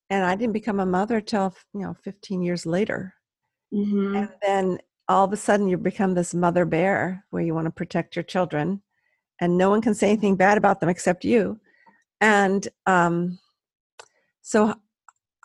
And 0.09 0.25
I 0.25 0.35
didn't 0.35 0.53
become 0.53 0.79
a 0.79 0.85
mother 0.85 1.21
till, 1.21 1.55
you 1.73 1.81
know, 1.81 1.95
15 2.03 2.41
years 2.41 2.65
later. 2.65 3.13
Mm-hmm. 3.73 4.15
And 4.15 4.29
then 4.41 4.79
all 5.07 5.25
of 5.25 5.33
a 5.33 5.37
sudden 5.37 5.67
you 5.67 5.77
become 5.77 6.13
this 6.13 6.33
mother 6.33 6.65
bear 6.65 7.25
where 7.29 7.43
you 7.43 7.53
want 7.53 7.65
to 7.65 7.71
protect 7.71 8.15
your 8.15 8.23
children 8.23 8.81
and 9.41 9.57
no 9.57 9.69
one 9.69 9.81
can 9.81 9.95
say 9.95 10.09
anything 10.09 10.35
bad 10.35 10.57
about 10.57 10.79
them 10.79 10.89
except 10.89 11.25
you. 11.25 11.59
And 12.21 12.67
um, 12.85 13.39
so 14.41 14.75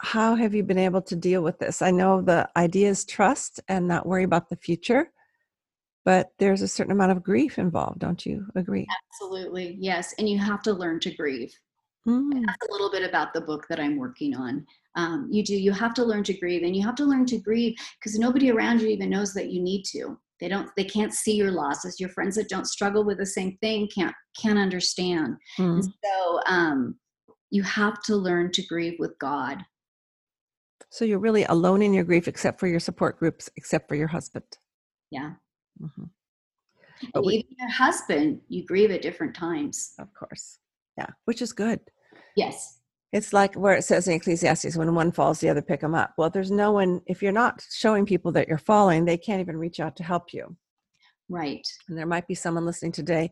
how 0.00 0.34
have 0.36 0.54
you 0.54 0.62
been 0.62 0.78
able 0.78 1.02
to 1.02 1.16
deal 1.16 1.42
with 1.42 1.58
this? 1.58 1.82
I 1.82 1.90
know 1.90 2.20
the 2.20 2.48
idea 2.56 2.90
is 2.90 3.04
trust 3.04 3.60
and 3.68 3.88
not 3.88 4.06
worry 4.06 4.24
about 4.24 4.48
the 4.48 4.56
future 4.56 5.10
but 6.04 6.28
there's 6.38 6.62
a 6.62 6.68
certain 6.68 6.92
amount 6.92 7.12
of 7.12 7.22
grief 7.22 7.58
involved 7.58 7.98
don't 7.98 8.24
you 8.24 8.46
agree? 8.54 8.87
Absolutely 9.12 9.76
yes 9.78 10.14
and 10.18 10.28
you 10.28 10.38
have 10.38 10.62
to 10.62 10.72
learn 10.72 11.00
to 11.00 11.14
grieve. 11.14 11.52
Mm. 12.06 12.46
that's 12.46 12.68
a 12.68 12.72
little 12.72 12.90
bit 12.90 13.06
about 13.06 13.34
the 13.34 13.40
book 13.40 13.66
that 13.68 13.78
i'm 13.78 13.96
working 13.96 14.34
on. 14.34 14.64
Um, 14.94 15.28
you 15.30 15.44
do 15.44 15.54
you 15.54 15.72
have 15.72 15.94
to 15.94 16.04
learn 16.04 16.24
to 16.24 16.34
grieve 16.34 16.62
and 16.62 16.74
you 16.74 16.82
have 16.84 16.94
to 16.96 17.04
learn 17.04 17.26
to 17.26 17.38
grieve 17.38 17.76
because 17.98 18.18
nobody 18.18 18.50
around 18.50 18.80
you 18.80 18.88
even 18.88 19.11
knows 19.11 19.34
that 19.34 19.50
you 19.50 19.62
need 19.62 19.84
to. 19.92 20.18
They 20.40 20.48
don't 20.48 20.70
they 20.76 20.84
can't 20.84 21.12
see 21.12 21.34
your 21.34 21.50
losses 21.50 22.00
your 22.00 22.08
friends 22.11 22.37
that 22.37 22.48
don't 22.48 22.66
struggle 22.66 23.04
with 23.04 23.18
the 23.18 23.26
same 23.26 23.58
thing 23.61 23.88
can't 23.94 24.14
can't 24.40 24.58
understand. 24.58 25.37
Mm. 25.58 25.82
so 25.82 26.40
um, 26.46 26.96
you 27.50 27.62
have 27.62 28.02
to 28.04 28.16
learn 28.16 28.52
to 28.52 28.66
grieve 28.66 28.96
with 28.98 29.18
god. 29.18 29.58
So 30.90 31.04
you're 31.04 31.18
really 31.18 31.44
alone 31.44 31.82
in 31.82 31.92
your 31.92 32.04
grief 32.04 32.28
except 32.28 32.58
for 32.58 32.66
your 32.66 32.80
support 32.80 33.18
groups 33.18 33.50
except 33.56 33.88
for 33.88 33.96
your 33.96 34.08
husband. 34.08 34.46
Yeah 35.11 35.32
Mm-hmm. 35.82 36.04
But 37.14 37.24
we, 37.24 37.34
even 37.34 37.56
your 37.58 37.70
husband, 37.70 38.40
you 38.48 38.64
grieve 38.64 38.90
at 38.90 39.02
different 39.02 39.34
times. 39.34 39.92
Of 39.98 40.12
course. 40.14 40.58
Yeah, 40.96 41.06
which 41.26 41.42
is 41.42 41.52
good. 41.52 41.80
Yes. 42.36 42.80
It's 43.12 43.32
like 43.32 43.54
where 43.54 43.74
it 43.74 43.84
says 43.84 44.06
in 44.06 44.14
Ecclesiastes, 44.14 44.76
when 44.76 44.94
one 44.94 45.12
falls, 45.12 45.40
the 45.40 45.48
other 45.48 45.62
pick 45.62 45.80
them 45.80 45.94
up. 45.94 46.12
Well, 46.18 46.28
there's 46.28 46.50
no 46.50 46.72
one, 46.72 47.00
if 47.06 47.22
you're 47.22 47.32
not 47.32 47.64
showing 47.70 48.04
people 48.04 48.32
that 48.32 48.48
you're 48.48 48.58
falling, 48.58 49.04
they 49.04 49.16
can't 49.16 49.40
even 49.40 49.56
reach 49.56 49.80
out 49.80 49.96
to 49.96 50.02
help 50.02 50.34
you. 50.34 50.56
Right. 51.30 51.66
And 51.88 51.96
there 51.96 52.06
might 52.06 52.26
be 52.26 52.34
someone 52.34 52.66
listening 52.66 52.92
today 52.92 53.30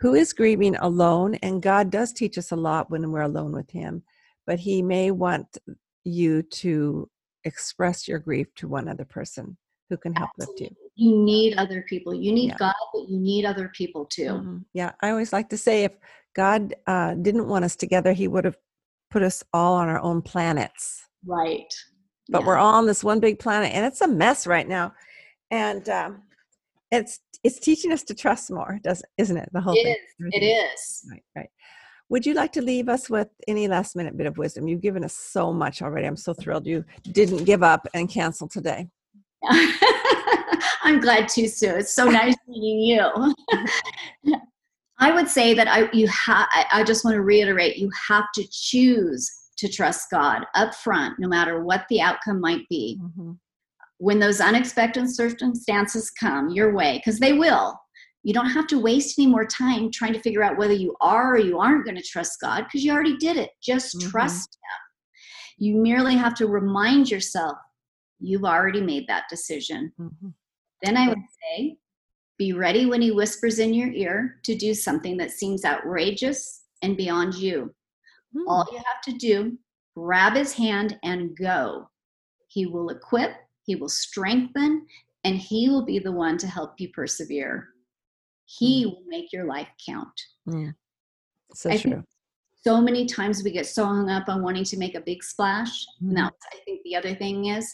who 0.00 0.14
is 0.14 0.32
grieving 0.32 0.76
alone, 0.76 1.34
and 1.36 1.62
God 1.62 1.90
does 1.90 2.12
teach 2.12 2.38
us 2.38 2.52
a 2.52 2.56
lot 2.56 2.90
when 2.90 3.10
we're 3.10 3.22
alone 3.22 3.52
with 3.52 3.70
Him, 3.70 4.02
but 4.46 4.58
He 4.58 4.82
may 4.82 5.10
want 5.10 5.58
you 6.04 6.42
to 6.42 7.10
express 7.44 8.06
your 8.06 8.18
grief 8.18 8.48
to 8.56 8.68
one 8.68 8.88
other 8.88 9.04
person 9.04 9.56
who 9.88 9.96
can 9.96 10.14
help 10.14 10.30
Absolutely. 10.38 10.64
lift 10.64 10.76
you 10.76 10.76
you 11.00 11.16
need 11.16 11.56
other 11.56 11.84
people. 11.88 12.12
You 12.12 12.32
need 12.32 12.48
yeah. 12.50 12.56
god 12.58 12.74
but 12.92 13.08
you 13.08 13.18
need 13.18 13.44
other 13.44 13.70
people 13.74 14.04
too. 14.04 14.30
Mm-hmm. 14.30 14.58
yeah 14.72 14.92
i 15.00 15.10
always 15.10 15.32
like 15.32 15.48
to 15.50 15.56
say 15.56 15.84
if 15.84 15.92
god 16.34 16.74
uh, 16.86 17.14
didn't 17.14 17.48
want 17.48 17.64
us 17.64 17.76
together 17.76 18.12
he 18.12 18.28
would 18.28 18.44
have 18.44 18.56
put 19.10 19.22
us 19.22 19.42
all 19.52 19.74
on 19.74 19.88
our 19.88 20.00
own 20.00 20.22
planets. 20.22 21.04
Right. 21.26 21.72
But 22.28 22.42
yeah. 22.42 22.46
we're 22.46 22.56
all 22.56 22.74
on 22.74 22.86
this 22.86 23.02
one 23.02 23.20
big 23.20 23.38
planet 23.38 23.72
and 23.72 23.86
it's 23.86 24.00
a 24.00 24.08
mess 24.08 24.46
right 24.46 24.68
now. 24.68 24.92
And 25.50 25.88
um, 25.88 26.22
it's 26.90 27.20
it's 27.44 27.58
teaching 27.58 27.92
us 27.92 28.02
to 28.02 28.14
trust 28.14 28.50
more 28.50 28.80
does 28.82 29.02
isn't 29.16 29.36
it 29.36 29.48
the 29.52 29.60
whole 29.60 29.74
it 29.74 29.82
thing? 29.82 29.96
is. 30.20 30.28
it 30.32 30.44
is. 30.44 31.06
Right 31.10 31.22
right. 31.36 31.50
Would 32.10 32.26
you 32.26 32.34
like 32.34 32.52
to 32.52 32.62
leave 32.62 32.88
us 32.88 33.10
with 33.10 33.28
any 33.46 33.68
last 33.68 33.94
minute 33.94 34.16
bit 34.16 34.26
of 34.26 34.38
wisdom? 34.38 34.66
You've 34.66 34.80
given 34.80 35.04
us 35.04 35.14
so 35.14 35.52
much 35.52 35.82
already. 35.82 36.06
I'm 36.06 36.16
so 36.16 36.32
thrilled 36.34 36.66
you 36.66 36.84
didn't 37.02 37.44
give 37.44 37.62
up 37.62 37.86
and 37.94 38.08
cancel 38.08 38.48
today 38.48 38.88
I'm 40.82 41.00
glad 41.00 41.28
too, 41.28 41.48
Sue. 41.48 41.76
It's 41.76 41.94
so 41.94 42.04
nice 42.04 42.34
meeting 42.48 42.80
you. 42.80 43.34
I 44.98 45.12
would 45.12 45.28
say 45.28 45.54
that 45.54 45.68
I 45.68 45.88
you 45.92 46.08
have. 46.08 46.48
I 46.72 46.82
just 46.84 47.04
want 47.04 47.14
to 47.14 47.22
reiterate: 47.22 47.76
you 47.76 47.90
have 48.08 48.26
to 48.34 48.44
choose 48.50 49.30
to 49.58 49.68
trust 49.68 50.10
God 50.10 50.44
up 50.54 50.74
front, 50.74 51.18
no 51.18 51.28
matter 51.28 51.62
what 51.62 51.84
the 51.88 52.00
outcome 52.00 52.40
might 52.40 52.68
be. 52.68 52.98
Mm-hmm. 53.02 53.32
When 53.98 54.18
those 54.18 54.40
unexpected 54.40 55.10
circumstances 55.10 56.10
come 56.10 56.50
your 56.50 56.72
way, 56.72 56.98
because 56.98 57.18
they 57.18 57.32
will, 57.32 57.78
you 58.22 58.32
don't 58.32 58.50
have 58.50 58.66
to 58.68 58.78
waste 58.78 59.18
any 59.18 59.26
more 59.26 59.44
time 59.44 59.90
trying 59.90 60.12
to 60.12 60.20
figure 60.20 60.42
out 60.42 60.56
whether 60.56 60.72
you 60.72 60.94
are 61.00 61.34
or 61.34 61.38
you 61.38 61.58
aren't 61.58 61.84
going 61.84 61.96
to 61.96 62.02
trust 62.02 62.40
God 62.40 62.64
because 62.64 62.84
you 62.84 62.92
already 62.92 63.16
did 63.16 63.36
it. 63.36 63.50
Just 63.62 63.96
mm-hmm. 63.96 64.10
trust 64.10 64.56
Him. 64.56 65.66
You 65.66 65.82
merely 65.82 66.14
have 66.14 66.34
to 66.36 66.46
remind 66.46 67.10
yourself 67.10 67.56
you've 68.20 68.44
already 68.44 68.80
made 68.80 69.06
that 69.08 69.24
decision. 69.28 69.92
Mm-hmm. 70.00 70.28
Then 70.82 70.96
I 70.96 71.08
would 71.08 71.18
say, 71.18 71.76
be 72.38 72.52
ready 72.52 72.86
when 72.86 73.02
He 73.02 73.10
whispers 73.10 73.58
in 73.58 73.74
your 73.74 73.88
ear 73.88 74.36
to 74.44 74.54
do 74.54 74.74
something 74.74 75.16
that 75.16 75.32
seems 75.32 75.64
outrageous 75.64 76.62
and 76.82 76.96
beyond 76.96 77.34
you. 77.34 77.74
Mm. 78.36 78.44
All 78.46 78.66
you 78.70 78.78
have 78.78 79.02
to 79.06 79.12
do, 79.12 79.58
grab 79.96 80.34
his 80.34 80.52
hand 80.52 80.98
and 81.02 81.36
go. 81.36 81.88
He 82.46 82.66
will 82.66 82.90
equip, 82.90 83.32
he 83.64 83.74
will 83.74 83.88
strengthen, 83.88 84.86
and 85.24 85.36
he 85.36 85.68
will 85.68 85.84
be 85.84 85.98
the 85.98 86.12
one 86.12 86.38
to 86.38 86.46
help 86.46 86.74
you 86.78 86.90
persevere. 86.90 87.68
He 88.44 88.84
mm. 88.84 88.90
will 88.90 89.02
make 89.06 89.32
your 89.32 89.44
life 89.44 89.68
count. 89.84 90.08
Mm. 90.48 90.74
So 91.54 91.70
I 91.70 91.76
true. 91.76 92.04
So 92.64 92.80
many 92.80 93.06
times 93.06 93.42
we 93.42 93.50
get 93.50 93.66
so 93.66 93.84
hung 93.84 94.10
up 94.10 94.28
on 94.28 94.42
wanting 94.42 94.64
to 94.64 94.78
make 94.78 94.94
a 94.94 95.00
big 95.00 95.22
splash. 95.22 95.86
Mm. 96.02 96.12
Now, 96.12 96.30
I 96.52 96.56
think 96.64 96.82
the 96.84 96.96
other 96.96 97.14
thing 97.14 97.46
is 97.46 97.72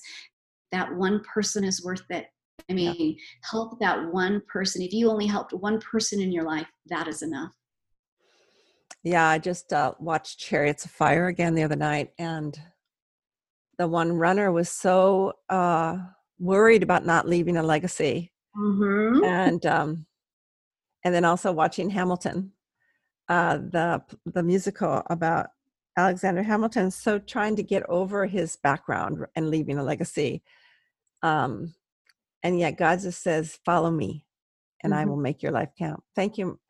that 0.74 0.94
one 0.94 1.20
person 1.20 1.62
is 1.62 1.84
worth 1.84 2.04
it. 2.10 2.26
I 2.68 2.72
mean, 2.72 2.94
yeah. 2.98 3.14
help 3.48 3.78
that 3.80 4.12
one 4.12 4.42
person. 4.48 4.82
If 4.82 4.92
you 4.92 5.08
only 5.08 5.26
helped 5.26 5.52
one 5.52 5.80
person 5.80 6.20
in 6.20 6.32
your 6.32 6.44
life, 6.44 6.66
that 6.87 7.06
is 7.06 7.22
enough. 7.22 7.52
Yeah, 9.04 9.28
I 9.28 9.38
just 9.38 9.72
uh, 9.72 9.94
watched 10.00 10.40
Chariots 10.40 10.84
of 10.84 10.90
Fire 10.90 11.28
again 11.28 11.54
the 11.54 11.62
other 11.62 11.76
night, 11.76 12.10
and 12.18 12.58
the 13.78 13.87
one 13.87 14.12
runner 14.12 14.50
was 14.50 14.70
so 14.70 15.34
uh, 15.48 15.98
worried 16.38 16.82
about 16.82 17.06
not 17.06 17.28
leaving 17.28 17.56
a 17.56 17.62
legacy, 17.62 18.32
mm-hmm. 18.56 19.22
and 19.24 19.66
um, 19.66 20.06
and 21.04 21.14
then 21.14 21.24
also 21.24 21.52
watching 21.52 21.90
Hamilton, 21.90 22.52
uh, 23.28 23.58
the 23.58 24.02
the 24.24 24.42
musical 24.42 25.02
about 25.10 25.48
Alexander 25.98 26.42
Hamilton, 26.42 26.90
so 26.90 27.18
trying 27.18 27.56
to 27.56 27.62
get 27.62 27.82
over 27.88 28.26
his 28.26 28.56
background 28.56 29.18
and 29.37 29.50
leaving 29.50 29.78
a 29.78 29.84
legacy, 29.84 30.42
um, 31.24 31.74
and 32.44 32.60
yet 32.60 32.78
God 32.78 33.00
just 33.00 33.22
says, 33.22 33.58
"Follow 33.64 33.90
me, 33.90 34.24
and 34.82 34.92
mm-hmm. 34.92 35.00
I 35.00 35.04
will 35.06 35.16
make 35.16 35.42
your 35.42 35.52
life 35.52 35.70
count." 35.76 36.02
Thank 36.14 36.38
you, 36.38 36.60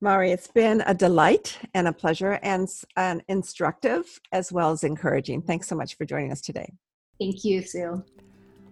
Mari, 0.00 0.30
it's 0.30 0.46
been 0.46 0.82
a 0.86 0.94
delight 0.94 1.58
and 1.74 1.88
a 1.88 1.92
pleasure 1.92 2.38
and, 2.44 2.68
and 2.96 3.22
instructive 3.26 4.20
as 4.30 4.52
well 4.52 4.70
as 4.70 4.84
encouraging. 4.84 5.42
Thanks 5.42 5.66
so 5.66 5.74
much 5.74 5.96
for 5.96 6.04
joining 6.04 6.30
us 6.30 6.40
today. 6.40 6.72
Thank 7.18 7.44
you, 7.44 7.62
Sue. 7.62 8.04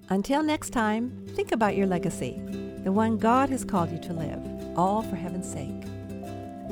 Until 0.08 0.44
next 0.44 0.70
time, 0.70 1.26
think 1.30 1.50
about 1.50 1.76
your 1.76 1.88
legacy, 1.88 2.40
the 2.84 2.92
one 2.92 3.18
God 3.18 3.50
has 3.50 3.64
called 3.64 3.90
you 3.90 3.98
to 3.98 4.12
live, 4.12 4.78
all 4.78 5.02
for 5.02 5.16
heaven's 5.16 5.50
sake. 5.50 5.82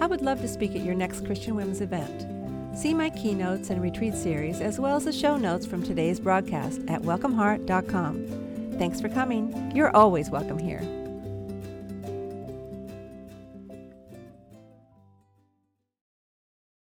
I 0.01 0.07
would 0.07 0.23
love 0.23 0.41
to 0.43 0.49
speak 0.49 0.77
at 0.77 0.85
your 0.85 0.95
next 0.95 1.25
Christian 1.25 1.57
Women's 1.57 1.81
event. 1.81 2.44
See 2.75 2.93
my 2.93 3.11
keynotes 3.11 3.71
and 3.71 3.81
retreat 3.81 4.15
series, 4.15 4.61
as 4.61 4.81
well 4.81 4.97
as 4.97 5.05
the 5.05 5.13
show 5.13 5.37
notes 5.37 5.65
from 5.65 5.83
today's 5.83 6.19
broadcast 6.19 6.81
at 6.89 7.03
welcomeheart.com. 7.03 8.75
Thanks 8.79 9.01
for 9.01 9.09
coming. 9.09 9.73
You're 9.75 9.95
always 9.95 10.31
welcome 10.31 10.59
here. 10.59 11.04